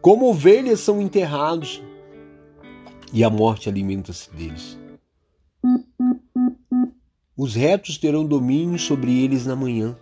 Como 0.00 0.30
ovelhas 0.30 0.80
são 0.80 1.00
enterrados, 1.00 1.82
e 3.12 3.24
a 3.24 3.30
morte 3.30 3.68
alimenta-se 3.68 4.30
deles. 4.30 4.78
Os 7.36 7.54
retos 7.54 7.98
terão 7.98 8.24
domínio 8.24 8.78
sobre 8.78 9.22
eles 9.22 9.46
na 9.46 9.54
manhã, 9.54 9.96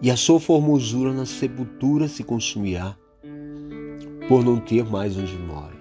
e 0.00 0.10
a 0.10 0.16
sua 0.16 0.40
formosura 0.40 1.12
na 1.12 1.26
sepultura 1.26 2.08
se 2.08 2.22
consumirá, 2.22 2.96
por 4.28 4.44
não 4.44 4.58
ter 4.58 4.84
mais 4.84 5.16
onde 5.16 5.36
mora. 5.38 5.74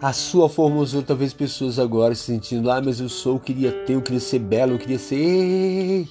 A 0.00 0.12
sua 0.12 0.50
formosura, 0.50 1.02
talvez 1.02 1.32
pessoas 1.32 1.78
agora 1.78 2.14
se 2.14 2.24
sentindo, 2.24 2.70
ah, 2.70 2.80
mas 2.82 3.00
eu 3.00 3.08
sou, 3.08 3.36
eu 3.36 3.40
queria 3.40 3.72
ter, 3.72 3.94
eu 3.94 4.02
queria 4.02 4.20
ser 4.20 4.38
belo, 4.38 4.72
eu 4.72 4.78
queria 4.78 4.98
ser. 4.98 5.16
Ei, 5.16 6.08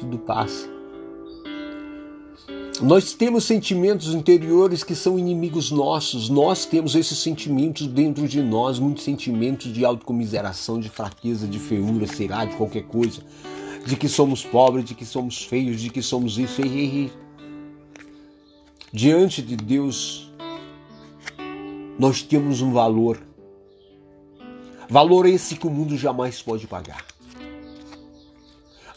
tudo 0.00 0.18
passa. 0.18 0.68
Nós 2.82 3.14
temos 3.14 3.44
sentimentos 3.44 4.12
interiores 4.12 4.82
que 4.82 4.96
são 4.96 5.16
inimigos 5.16 5.70
nossos. 5.70 6.28
Nós 6.28 6.66
temos 6.66 6.96
esses 6.96 7.16
sentimentos 7.16 7.86
dentro 7.86 8.26
de 8.26 8.42
nós, 8.42 8.80
muitos 8.80 9.04
sentimentos 9.04 9.72
de 9.72 9.84
autocomiseração, 9.84 10.80
de 10.80 10.88
fraqueza, 10.88 11.46
de 11.46 11.60
feiura, 11.60 12.08
sei 12.08 12.26
lá, 12.26 12.44
de 12.44 12.56
qualquer 12.56 12.82
coisa. 12.82 13.22
De 13.86 13.96
que 13.96 14.08
somos 14.08 14.44
pobres, 14.44 14.84
de 14.84 14.96
que 14.96 15.06
somos 15.06 15.44
feios, 15.44 15.80
de 15.80 15.90
que 15.90 16.02
somos 16.02 16.36
isso. 16.38 16.60
Diante 18.92 19.40
de 19.40 19.54
Deus, 19.54 20.32
nós 21.96 22.20
temos 22.20 22.62
um 22.62 22.72
valor. 22.72 23.22
Valor 24.90 25.26
esse 25.26 25.54
que 25.54 25.68
o 25.68 25.70
mundo 25.70 25.96
jamais 25.96 26.42
pode 26.42 26.66
pagar. 26.66 27.06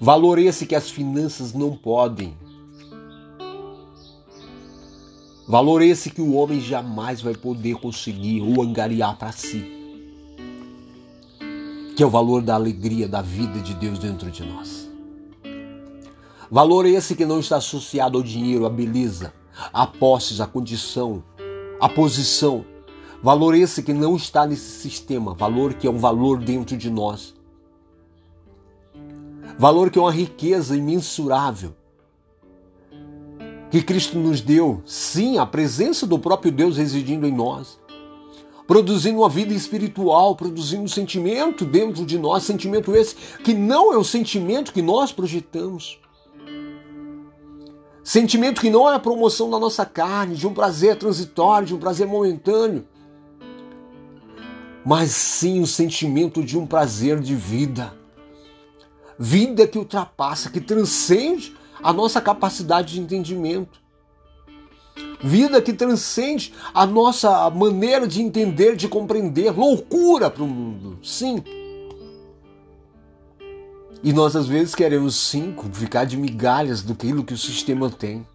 Valor 0.02 0.40
esse 0.40 0.66
que 0.66 0.74
as 0.74 0.90
finanças 0.90 1.54
não 1.54 1.78
podem 1.78 2.36
Valor 5.48 5.84
esse 5.84 6.10
que 6.10 6.22
o 6.22 6.34
homem 6.34 6.60
jamais 6.60 7.22
vai 7.22 7.36
poder 7.36 7.76
conseguir 7.76 8.42
ou 8.42 8.64
angariar 8.64 9.16
para 9.16 9.32
si. 9.32 9.64
Que 11.96 12.02
é 12.02 12.06
o 12.06 12.10
valor 12.10 12.42
da 12.42 12.56
alegria 12.56 13.08
da 13.08 13.22
vida 13.22 13.60
de 13.60 13.76
Deus 13.76 14.00
dentro 14.00 14.32
de 14.32 14.44
nós. 14.44 14.90
Valor 16.50 16.88
esse 16.88 17.16
que 17.16 17.28
não 17.28 17.40
está 17.40 17.58
associado 17.58 18.18
ao 18.18 18.24
dinheiro, 18.24 18.66
à 18.66 18.70
beleza, 18.72 19.34
a 19.72 19.86
posses, 19.86 20.42
à 20.42 20.48
condição, 20.48 21.24
à 21.80 21.88
posição. 21.88 22.66
Valor 23.22 23.54
esse 23.54 23.84
que 23.84 23.94
não 23.94 24.16
está 24.16 24.48
nesse 24.48 24.82
sistema, 24.82 25.36
valor 25.36 25.76
que 25.76 25.86
é 25.86 25.92
um 25.92 26.00
valor 26.00 26.40
dentro 26.40 26.76
de 26.76 26.90
nós. 26.90 27.36
Valor 29.60 29.92
que 29.92 30.00
é 30.00 30.02
uma 30.02 30.12
riqueza 30.12 30.76
imensurável 30.76 31.76
que 33.70 33.82
Cristo 33.82 34.18
nos 34.18 34.42
deu, 34.42 34.82
sim, 34.86 35.38
a 35.38 35.46
presença 35.46 36.06
do 36.06 36.20
próprio 36.20 36.52
Deus 36.52 36.78
residindo 36.78 37.28
em 37.28 37.32
nós, 37.32 37.80
produzindo 38.68 39.20
uma 39.20 39.30
vida 39.30 39.54
espiritual, 39.54 40.36
produzindo 40.36 40.84
um 40.84 40.88
sentimento 40.88 41.66
dentro 41.66 42.06
de 42.06 42.18
nós, 42.18 42.44
sentimento 42.44 42.96
esse 42.96 43.16
que 43.44 43.54
não 43.54 43.94
é 43.94 43.98
o 43.98 44.04
sentimento 44.04 44.74
que 44.74 44.82
nós 44.82 45.12
projetamos. 45.12 46.00
Sentimento 48.04 48.62
que 48.62 48.70
não 48.70 48.90
é 48.90 48.96
a 48.96 49.00
promoção 49.00 49.50
da 49.50 49.58
nossa 49.58 49.84
carne, 49.84 50.36
de 50.36 50.46
um 50.46 50.54
prazer 50.54 50.96
transitório, 50.96 51.68
de 51.68 51.74
um 51.74 51.80
prazer 51.80 52.06
momentâneo, 52.06 52.86
mas 54.86 55.10
sim 55.12 55.60
o 55.60 55.66
sentimento 55.66 56.44
de 56.44 56.56
um 56.56 56.68
prazer 56.68 57.20
de 57.20 57.36
vida. 57.36 57.94
Vida 59.18 59.66
que 59.66 59.80
ultrapassa, 59.80 60.52
que 60.52 60.62
transcende 60.62 61.56
a 61.82 61.94
nossa 61.94 62.22
capacidade 62.22 62.94
de 62.94 63.02
entendimento. 63.02 63.80
Vida 65.22 65.62
que 65.62 65.74
transcende 65.74 66.54
a 66.74 66.86
nossa 66.86 67.50
maneira 67.50 68.08
de 68.08 68.22
entender, 68.22 68.76
de 68.76 68.88
compreender. 68.88 69.52
Loucura 69.52 70.30
para 70.30 70.44
o 70.44 70.48
mundo, 70.48 71.00
sim. 71.02 71.44
E 74.04 74.14
nós 74.14 74.36
às 74.36 74.48
vezes 74.48 74.76
queremos 74.76 75.16
sim 75.16 75.56
ficar 75.74 76.06
de 76.06 76.16
migalhas 76.16 76.84
do 76.84 76.94
que 76.94 77.34
o 77.34 77.38
sistema 77.38 77.90
tem. 77.90 78.26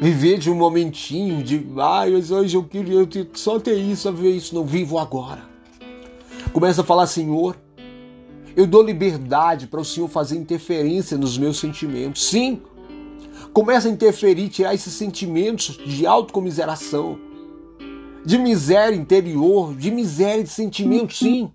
Viver 0.00 0.38
de 0.38 0.50
um 0.50 0.54
momentinho 0.54 1.42
de, 1.42 1.66
ai, 1.78 2.12
ah, 2.14 2.34
hoje 2.34 2.56
eu 2.56 2.62
queria 2.62 3.08
só 3.34 3.58
ter 3.58 3.76
isso, 3.76 4.02
só 4.02 4.12
ver 4.12 4.30
isso, 4.30 4.54
não 4.54 4.64
vivo 4.64 4.98
agora. 4.98 5.42
Começa 6.52 6.82
a 6.82 6.84
falar, 6.84 7.06
Senhor, 7.06 7.56
eu 8.56 8.66
dou 8.66 8.82
liberdade 8.82 9.66
para 9.66 9.80
o 9.80 9.84
Senhor 9.84 10.08
fazer 10.08 10.36
interferência 10.38 11.18
nos 11.18 11.36
meus 11.36 11.58
sentimentos. 11.58 12.26
Sim, 12.26 12.62
começa 13.52 13.86
a 13.86 13.90
interferir, 13.90 14.48
tirar 14.48 14.74
esses 14.74 14.94
sentimentos 14.94 15.78
de 15.86 16.06
autocomiseração, 16.06 17.20
de 18.24 18.38
miséria 18.38 18.96
interior, 18.96 19.74
de 19.74 19.90
miséria 19.90 20.42
de 20.42 20.48
sentimento, 20.48 21.14
sim. 21.14 21.50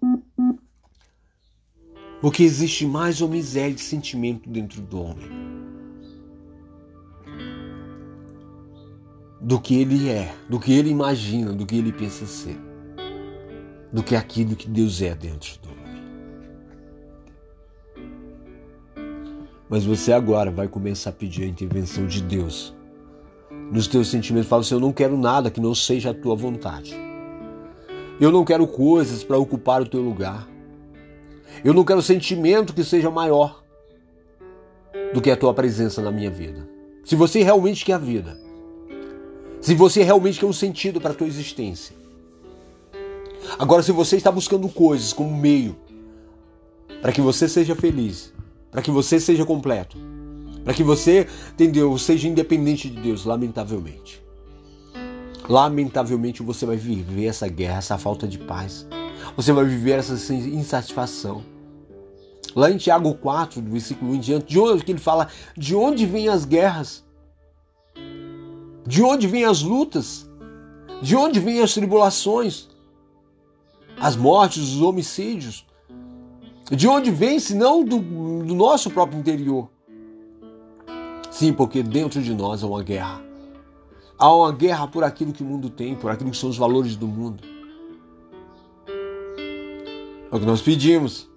Porque 2.22 2.44
existe 2.44 2.86
mais 2.86 3.20
uma 3.20 3.32
miséria 3.32 3.74
de 3.74 3.82
sentimento 3.82 4.48
dentro 4.48 4.80
do 4.80 5.02
homem 5.02 5.42
do 9.42 9.60
que 9.60 9.74
ele 9.82 10.08
é, 10.08 10.36
do 10.48 10.60
que 10.60 10.72
ele 10.72 10.92
imagina, 10.92 11.52
do 11.52 11.66
que 11.66 11.76
ele 11.76 11.92
pensa 11.92 12.28
ser, 12.28 12.58
do 13.92 14.04
que 14.04 14.16
aquilo 14.16 14.56
que 14.56 14.70
Deus 14.70 15.02
é 15.02 15.16
dentro 15.16 15.60
do 15.62 15.71
Mas 19.72 19.86
você 19.86 20.12
agora 20.12 20.52
vai 20.52 20.68
começar 20.68 21.12
a 21.12 21.14
pedir 21.14 21.44
a 21.44 21.48
intervenção 21.48 22.06
de 22.06 22.22
Deus. 22.22 22.76
Nos 23.72 23.88
teus 23.88 24.10
sentimentos, 24.10 24.50
fala 24.50 24.64
assim: 24.64 24.74
Eu 24.74 24.82
não 24.82 24.92
quero 24.92 25.18
nada 25.18 25.50
que 25.50 25.62
não 25.62 25.74
seja 25.74 26.10
a 26.10 26.14
tua 26.14 26.36
vontade. 26.36 26.94
Eu 28.20 28.34
não 28.34 28.44
quero 28.44 28.68
coisas 28.68 29.24
para 29.24 29.38
ocupar 29.38 29.82
o 29.82 29.88
teu 29.88 30.02
lugar. 30.02 30.46
Eu 31.64 31.74
não 31.74 31.86
quero 31.86 32.02
sentimento 32.02 32.74
que 32.74 32.84
seja 32.84 33.10
maior 33.10 33.64
do 35.14 35.22
que 35.22 35.32
a 35.32 35.38
tua 35.38 35.54
presença 35.54 36.02
na 36.02 36.12
minha 36.12 36.30
vida. 36.30 36.70
Se 37.06 37.16
você 37.16 37.42
realmente 37.42 37.86
quer 37.86 37.94
a 37.94 37.98
vida, 37.98 38.38
se 39.62 39.74
você 39.74 40.04
realmente 40.04 40.38
quer 40.38 40.48
um 40.48 40.54
sentido 40.54 41.00
para 41.00 41.12
a 41.12 41.16
tua 41.16 41.28
existência. 41.28 41.96
Agora, 43.58 43.82
se 43.82 43.94
você 43.94 44.18
está 44.18 44.32
buscando 44.34 44.68
coisas 44.68 45.14
como 45.14 45.34
meio 45.34 45.78
para 47.02 47.14
que 47.14 47.22
você 47.22 47.48
seja 47.48 47.74
feliz, 47.74 48.34
para 48.72 48.82
que 48.82 48.90
você 48.90 49.20
seja 49.20 49.46
completo, 49.46 49.98
para 50.64 50.74
que 50.74 50.84
você, 50.84 51.28
entendeu, 51.54 51.96
seja 51.98 52.28
independente 52.28 52.90
de 52.90 53.02
Deus, 53.02 53.26
lamentavelmente. 53.26 54.24
Lamentavelmente 55.50 56.42
você 56.42 56.66
vai 56.66 56.78
viver 56.78 57.26
essa 57.26 57.48
guerra, 57.48 57.80
essa 57.80 57.98
falta 57.98 58.28
de 58.28 58.38
paz. 58.38 58.88
Você 59.36 59.52
vai 59.52 59.66
viver 59.66 60.00
essa 60.00 60.34
insatisfação. 60.34 61.44
Lá 62.56 62.70
em 62.70 62.78
Tiago 62.78 63.14
4, 63.16 63.62
do 63.62 63.72
versículo 63.72 64.12
1 64.12 64.16
em 64.16 64.20
diante, 64.20 64.46
de 64.48 64.60
onde 64.60 64.84
que 64.84 64.92
ele 64.92 65.00
fala 65.00 65.28
de 65.58 65.76
onde 65.76 66.06
vêm 66.06 66.30
as 66.30 66.46
guerras? 66.46 67.04
De 68.86 69.02
onde 69.02 69.28
vêm 69.28 69.46
as 69.46 69.62
lutas? 69.62 70.30
De 71.02 71.16
onde 71.16 71.40
vêm 71.40 71.62
as 71.62 71.74
tribulações? 71.74 72.68
As 74.00 74.16
mortes, 74.16 74.64
os 74.64 74.82
homicídios? 74.82 75.66
De 76.72 76.88
onde 76.88 77.12
vem, 77.12 77.38
senão 77.38 77.84
do, 77.84 78.00
do 78.00 78.56
nosso 78.56 78.90
próprio 78.90 79.20
interior? 79.20 79.70
Sim, 81.30 81.54
porque 81.54 81.84
dentro 81.84 82.22
de 82.22 82.34
nós 82.34 82.64
há 82.64 82.68
uma 82.68 82.82
guerra. 82.82 83.22
Há 84.18 84.36
uma 84.36 84.52
guerra 84.52 84.88
por 84.88 85.04
aquilo 85.04 85.34
que 85.34 85.44
o 85.44 85.46
mundo 85.46 85.70
tem, 85.70 85.96
por 85.96 86.12
aquilo 86.12 86.32
que 86.32 86.38
são 86.38 86.50
os 86.50 86.58
valores 86.58 86.96
do 86.96 87.08
mundo. 87.08 87.44
É 90.32 90.36
o 90.36 90.40
que 90.40 90.46
nós 90.46 90.62
pedimos 90.62 91.31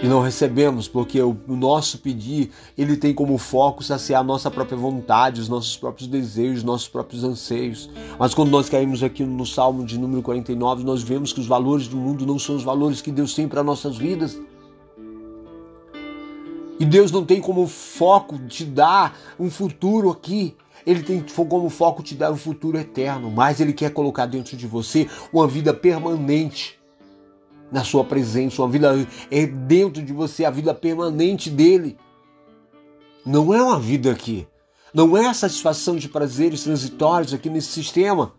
e 0.00 0.06
não 0.06 0.20
recebemos, 0.20 0.86
porque 0.86 1.20
o 1.20 1.36
nosso 1.48 1.98
pedir, 1.98 2.50
ele 2.76 2.96
tem 2.96 3.12
como 3.12 3.36
foco 3.36 3.82
saciar 3.82 4.20
a 4.20 4.24
nossa 4.24 4.50
própria 4.50 4.78
vontade, 4.78 5.40
os 5.40 5.48
nossos 5.48 5.76
próprios 5.76 6.08
desejos, 6.08 6.58
os 6.58 6.64
nossos 6.64 6.88
próprios 6.88 7.24
anseios. 7.24 7.90
Mas 8.18 8.32
quando 8.32 8.50
nós 8.50 8.68
caímos 8.68 9.02
aqui 9.02 9.24
no 9.24 9.44
Salmo 9.44 9.84
de 9.84 9.98
número 9.98 10.22
49, 10.22 10.84
nós 10.84 11.02
vemos 11.02 11.32
que 11.32 11.40
os 11.40 11.46
valores 11.46 11.88
do 11.88 11.96
mundo 11.96 12.24
não 12.24 12.38
são 12.38 12.54
os 12.54 12.62
valores 12.62 13.00
que 13.00 13.10
Deus 13.10 13.34
tem 13.34 13.48
para 13.48 13.62
nossas 13.64 13.96
vidas. 13.96 14.40
E 16.78 16.84
Deus 16.84 17.10
não 17.10 17.24
tem 17.24 17.40
como 17.40 17.66
foco 17.66 18.38
te 18.46 18.64
dar 18.64 19.18
um 19.38 19.50
futuro 19.50 20.10
aqui. 20.10 20.54
Ele 20.86 21.02
tem 21.02 21.24
como 21.48 21.68
foco 21.68 22.04
te 22.04 22.14
dar 22.14 22.30
um 22.30 22.36
futuro 22.36 22.78
eterno, 22.78 23.32
mas 23.32 23.60
ele 23.60 23.72
quer 23.72 23.90
colocar 23.90 24.26
dentro 24.26 24.56
de 24.56 24.66
você 24.66 25.08
uma 25.32 25.46
vida 25.46 25.74
permanente 25.74 26.77
na 27.70 27.84
sua 27.84 28.04
presença, 28.04 28.62
uma 28.62 28.68
vida 28.68 28.94
é 29.30 29.46
dentro 29.46 30.02
de 30.02 30.12
você, 30.12 30.44
a 30.44 30.50
vida 30.50 30.74
permanente 30.74 31.50
dele. 31.50 31.96
Não 33.24 33.52
é 33.52 33.62
uma 33.62 33.78
vida 33.78 34.10
aqui. 34.10 34.46
Não 34.92 35.16
é 35.16 35.26
a 35.26 35.34
satisfação 35.34 35.96
de 35.96 36.08
prazeres 36.08 36.62
transitórios 36.62 37.34
aqui 37.34 37.50
nesse 37.50 37.68
sistema. 37.68 38.32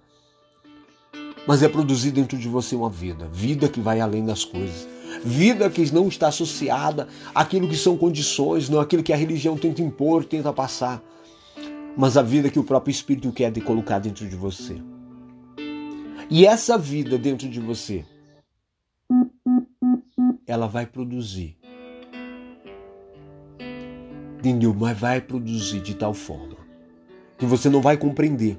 Mas 1.47 1.61
é 1.63 1.69
produzir 1.69 2.11
dentro 2.11 2.37
de 2.37 2.47
você 2.47 2.75
uma 2.75 2.89
vida, 2.89 3.27
vida 3.31 3.69
que 3.69 3.79
vai 3.79 3.99
além 3.99 4.25
das 4.25 4.43
coisas. 4.43 4.87
Vida 5.23 5.69
que 5.69 5.93
não 5.93 6.07
está 6.07 6.27
associada 6.27 7.07
àquilo 7.33 7.67
que 7.67 7.77
são 7.77 7.97
condições, 7.97 8.69
não 8.69 8.79
aquilo 8.79 9.03
que 9.03 9.13
a 9.13 9.15
religião 9.15 9.57
tenta 9.57 9.81
impor, 9.81 10.23
tenta 10.25 10.53
passar. 10.53 11.01
mas 11.97 12.15
a 12.17 12.21
vida 12.21 12.49
que 12.49 12.59
o 12.59 12.63
próprio 12.63 12.91
Espírito 12.91 13.31
quer 13.31 13.51
de 13.51 13.61
colocar 13.61 13.99
dentro 13.99 14.27
de 14.27 14.35
você. 14.35 14.81
E 16.29 16.45
essa 16.45 16.77
vida 16.77 17.17
dentro 17.17 17.49
de 17.49 17.59
você, 17.59 18.05
ela 20.51 20.67
vai 20.67 20.85
produzir. 20.85 21.55
Entendeu? 24.37 24.73
Mas 24.73 24.97
vai 24.97 25.21
produzir 25.21 25.81
de 25.81 25.95
tal 25.95 26.13
forma 26.13 26.57
que 27.37 27.45
você 27.45 27.69
não 27.69 27.81
vai 27.81 27.97
compreender. 27.97 28.57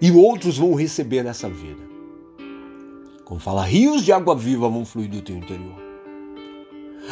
E 0.00 0.10
outros 0.10 0.58
vão 0.58 0.74
receber 0.74 1.22
nessa 1.22 1.48
vida. 1.48 1.84
Como 3.24 3.40
fala, 3.40 3.64
rios 3.64 4.04
de 4.04 4.12
água 4.12 4.34
viva 4.34 4.68
vão 4.68 4.84
fluir 4.84 5.10
do 5.10 5.20
teu 5.20 5.36
interior. 5.36 5.76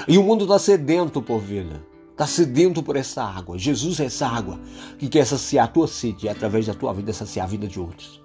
E 0.08 0.16
o 0.16 0.22
mundo 0.22 0.44
está 0.44 0.58
sedento 0.58 1.20
por 1.20 1.40
vida. 1.40 1.84
Está 2.12 2.26
sedento 2.26 2.82
por 2.82 2.96
essa 2.96 3.22
água. 3.24 3.58
Jesus 3.58 3.98
é 4.00 4.04
essa 4.04 4.26
água 4.26 4.60
que 4.98 5.08
quer 5.08 5.26
saciar 5.26 5.64
a 5.64 5.68
tua 5.68 5.88
sede 5.88 6.26
e 6.26 6.28
através 6.28 6.66
da 6.66 6.74
tua 6.74 6.92
vida 6.92 7.12
saciar 7.12 7.46
a 7.46 7.50
vida 7.50 7.66
de 7.66 7.80
outros. 7.80 8.22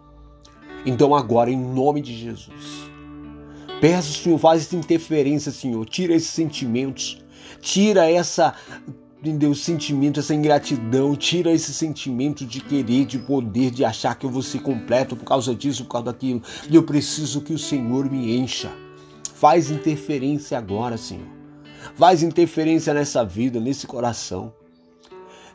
Então 0.85 1.15
agora, 1.15 1.51
em 1.51 1.57
nome 1.57 2.01
de 2.01 2.15
Jesus, 2.15 2.88
peço, 3.79 4.13
Senhor, 4.13 4.37
faz 4.37 4.63
essa 4.63 4.75
interferência, 4.75 5.51
Senhor. 5.51 5.85
Tira 5.85 6.13
esses 6.13 6.29
sentimentos. 6.29 7.21
Tira 7.61 8.09
essa 8.09 8.55
entendeu? 9.21 9.53
sentimento, 9.53 10.19
essa 10.19 10.33
ingratidão, 10.33 11.15
tira 11.15 11.51
esse 11.51 11.73
sentimento 11.73 12.45
de 12.45 12.61
querer, 12.61 13.05
de 13.05 13.19
poder, 13.19 13.69
de 13.71 13.83
achar 13.83 14.15
que 14.15 14.25
eu 14.25 14.29
vou 14.29 14.41
ser 14.41 14.61
completo 14.61 15.15
por 15.15 15.25
causa 15.25 15.53
disso, 15.53 15.83
por 15.83 15.91
causa 15.91 16.05
daquilo. 16.05 16.41
E 16.69 16.75
eu 16.75 16.83
preciso 16.83 17.41
que 17.41 17.53
o 17.53 17.59
Senhor 17.59 18.09
me 18.09 18.37
encha. 18.37 18.71
Faz 19.35 19.69
interferência 19.69 20.57
agora, 20.57 20.97
Senhor. 20.97 21.27
Faz 21.95 22.23
interferência 22.23 22.93
nessa 22.93 23.23
vida, 23.23 23.59
nesse 23.59 23.87
coração. 23.87 24.53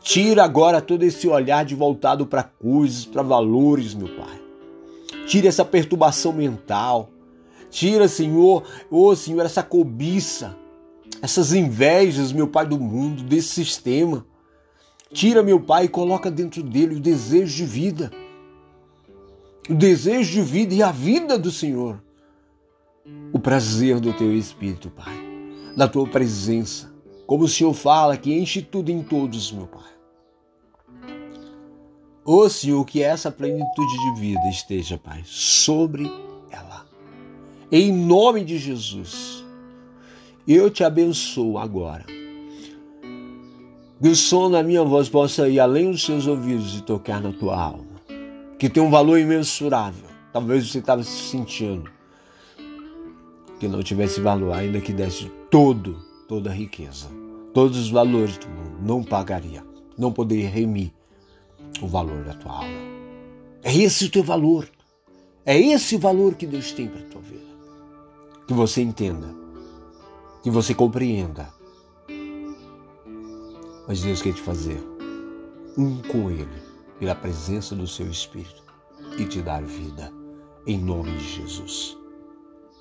Tira 0.02 0.44
agora 0.44 0.82
todo 0.82 1.02
esse 1.02 1.26
olhar 1.26 1.64
de 1.64 1.74
voltado 1.74 2.26
para 2.26 2.42
coisas, 2.42 3.06
para 3.06 3.22
valores, 3.22 3.94
meu 3.94 4.08
Pai. 4.08 4.40
Tira 5.26 5.48
essa 5.48 5.64
perturbação 5.64 6.32
mental. 6.32 7.08
Tira, 7.74 8.06
Senhor, 8.06 8.62
ô 8.90 9.08
oh, 9.08 9.16
Senhor, 9.16 9.44
essa 9.44 9.62
cobiça 9.62 10.56
essas 11.24 11.54
invejas, 11.54 12.32
meu 12.32 12.46
Pai, 12.46 12.66
do 12.66 12.78
mundo, 12.78 13.22
desse 13.22 13.48
sistema. 13.48 14.26
Tira, 15.10 15.42
meu 15.42 15.58
Pai, 15.58 15.86
e 15.86 15.88
coloca 15.88 16.30
dentro 16.30 16.62
dele 16.62 16.96
o 16.96 17.00
desejo 17.00 17.56
de 17.56 17.64
vida. 17.64 18.12
O 19.68 19.74
desejo 19.74 20.30
de 20.30 20.42
vida 20.42 20.74
e 20.74 20.82
a 20.82 20.92
vida 20.92 21.38
do 21.38 21.50
Senhor. 21.50 22.02
O 23.32 23.38
prazer 23.38 24.00
do 24.00 24.12
teu 24.12 24.36
Espírito, 24.36 24.90
Pai. 24.90 25.14
Da 25.74 25.88
tua 25.88 26.06
presença. 26.06 26.92
Como 27.26 27.44
o 27.44 27.48
Senhor 27.48 27.72
fala, 27.72 28.18
que 28.18 28.38
enche 28.38 28.60
tudo 28.60 28.90
em 28.90 29.02
todos, 29.02 29.50
meu 29.50 29.66
Pai. 29.66 29.94
Ô 32.22 32.50
Senhor, 32.50 32.84
que 32.84 33.02
essa 33.02 33.30
plenitude 33.30 33.98
de 33.98 34.20
vida 34.20 34.46
esteja, 34.50 34.98
Pai, 34.98 35.22
sobre. 35.24 36.10
Em 37.76 37.92
nome 37.92 38.44
de 38.44 38.56
Jesus. 38.56 39.44
Eu 40.46 40.70
te 40.70 40.84
abençoo 40.84 41.58
agora. 41.58 42.04
Que 44.00 44.08
o 44.08 44.14
som 44.14 44.48
da 44.48 44.62
minha 44.62 44.84
voz 44.84 45.08
possa 45.08 45.48
ir 45.48 45.58
além 45.58 45.90
dos 45.90 46.04
seus 46.04 46.28
ouvidos 46.28 46.78
e 46.78 46.82
tocar 46.82 47.20
na 47.20 47.32
tua 47.32 47.60
alma. 47.60 48.00
Que 48.60 48.70
tem 48.70 48.80
um 48.80 48.92
valor 48.92 49.18
imensurável. 49.18 50.08
Talvez 50.32 50.70
você 50.70 50.78
estava 50.78 51.02
se 51.02 51.30
sentindo 51.30 51.90
que 53.58 53.66
não 53.66 53.82
tivesse 53.82 54.20
valor, 54.20 54.52
ainda 54.52 54.80
que 54.80 54.92
desse 54.92 55.28
todo, 55.50 55.98
toda 56.28 56.50
a 56.50 56.54
riqueza, 56.54 57.08
todos 57.52 57.76
os 57.76 57.90
valores 57.90 58.38
do 58.38 58.46
mundo, 58.46 58.86
não 58.86 59.02
pagaria, 59.02 59.64
não 59.98 60.12
poderia 60.12 60.48
remir 60.48 60.92
o 61.82 61.88
valor 61.88 62.22
da 62.22 62.34
tua 62.34 62.52
alma. 62.52 62.78
É 63.64 63.76
esse 63.76 64.04
o 64.04 64.10
teu 64.10 64.22
valor. 64.22 64.70
É 65.44 65.58
esse 65.58 65.96
o 65.96 65.98
valor 65.98 66.36
que 66.36 66.46
Deus 66.46 66.70
tem 66.70 66.86
para 66.86 67.00
a 67.00 67.06
tua 67.06 67.20
vida. 67.20 67.53
Que 68.46 68.52
você 68.52 68.82
entenda 68.82 69.44
que 70.44 70.50
você 70.50 70.74
compreenda. 70.74 71.48
Mas 73.88 74.02
Deus 74.02 74.20
quer 74.20 74.34
te 74.34 74.42
fazer 74.42 74.78
um 75.76 76.02
com 76.02 76.30
Ele, 76.30 76.62
pela 77.00 77.14
presença 77.14 77.74
do 77.74 77.86
seu 77.86 78.06
Espírito, 78.10 78.62
e 79.18 79.24
te 79.24 79.40
dar 79.40 79.62
vida, 79.62 80.12
em 80.66 80.78
nome 80.78 81.16
de 81.16 81.24
Jesus. 81.36 81.96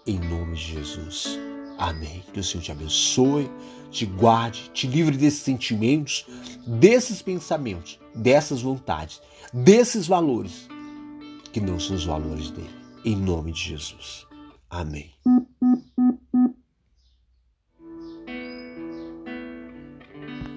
Em 0.05 0.19
nome 0.19 0.55
de 0.55 0.73
Jesus. 0.73 1.39
Amém. 1.77 2.21
Que 2.33 2.41
o 2.41 2.43
Senhor 2.43 2.63
te 2.63 2.71
abençoe, 2.73 3.49
te 3.89 4.05
guarde, 4.05 4.69
te 4.73 4.85
livre 4.85 5.15
desses 5.15 5.39
sentimentos, 5.39 6.25
desses 6.67 7.21
pensamentos, 7.21 7.97
dessas 8.13 8.61
vontades, 8.61 9.21
desses 9.53 10.05
valores 10.05 10.67
que 11.53 11.61
não 11.61 11.79
são 11.79 11.95
os 11.95 12.03
valores 12.03 12.51
dele. 12.51 12.75
Em 13.05 13.15
nome 13.15 13.53
de 13.53 13.69
Jesus. 13.69 14.27
Amém. 14.73 15.13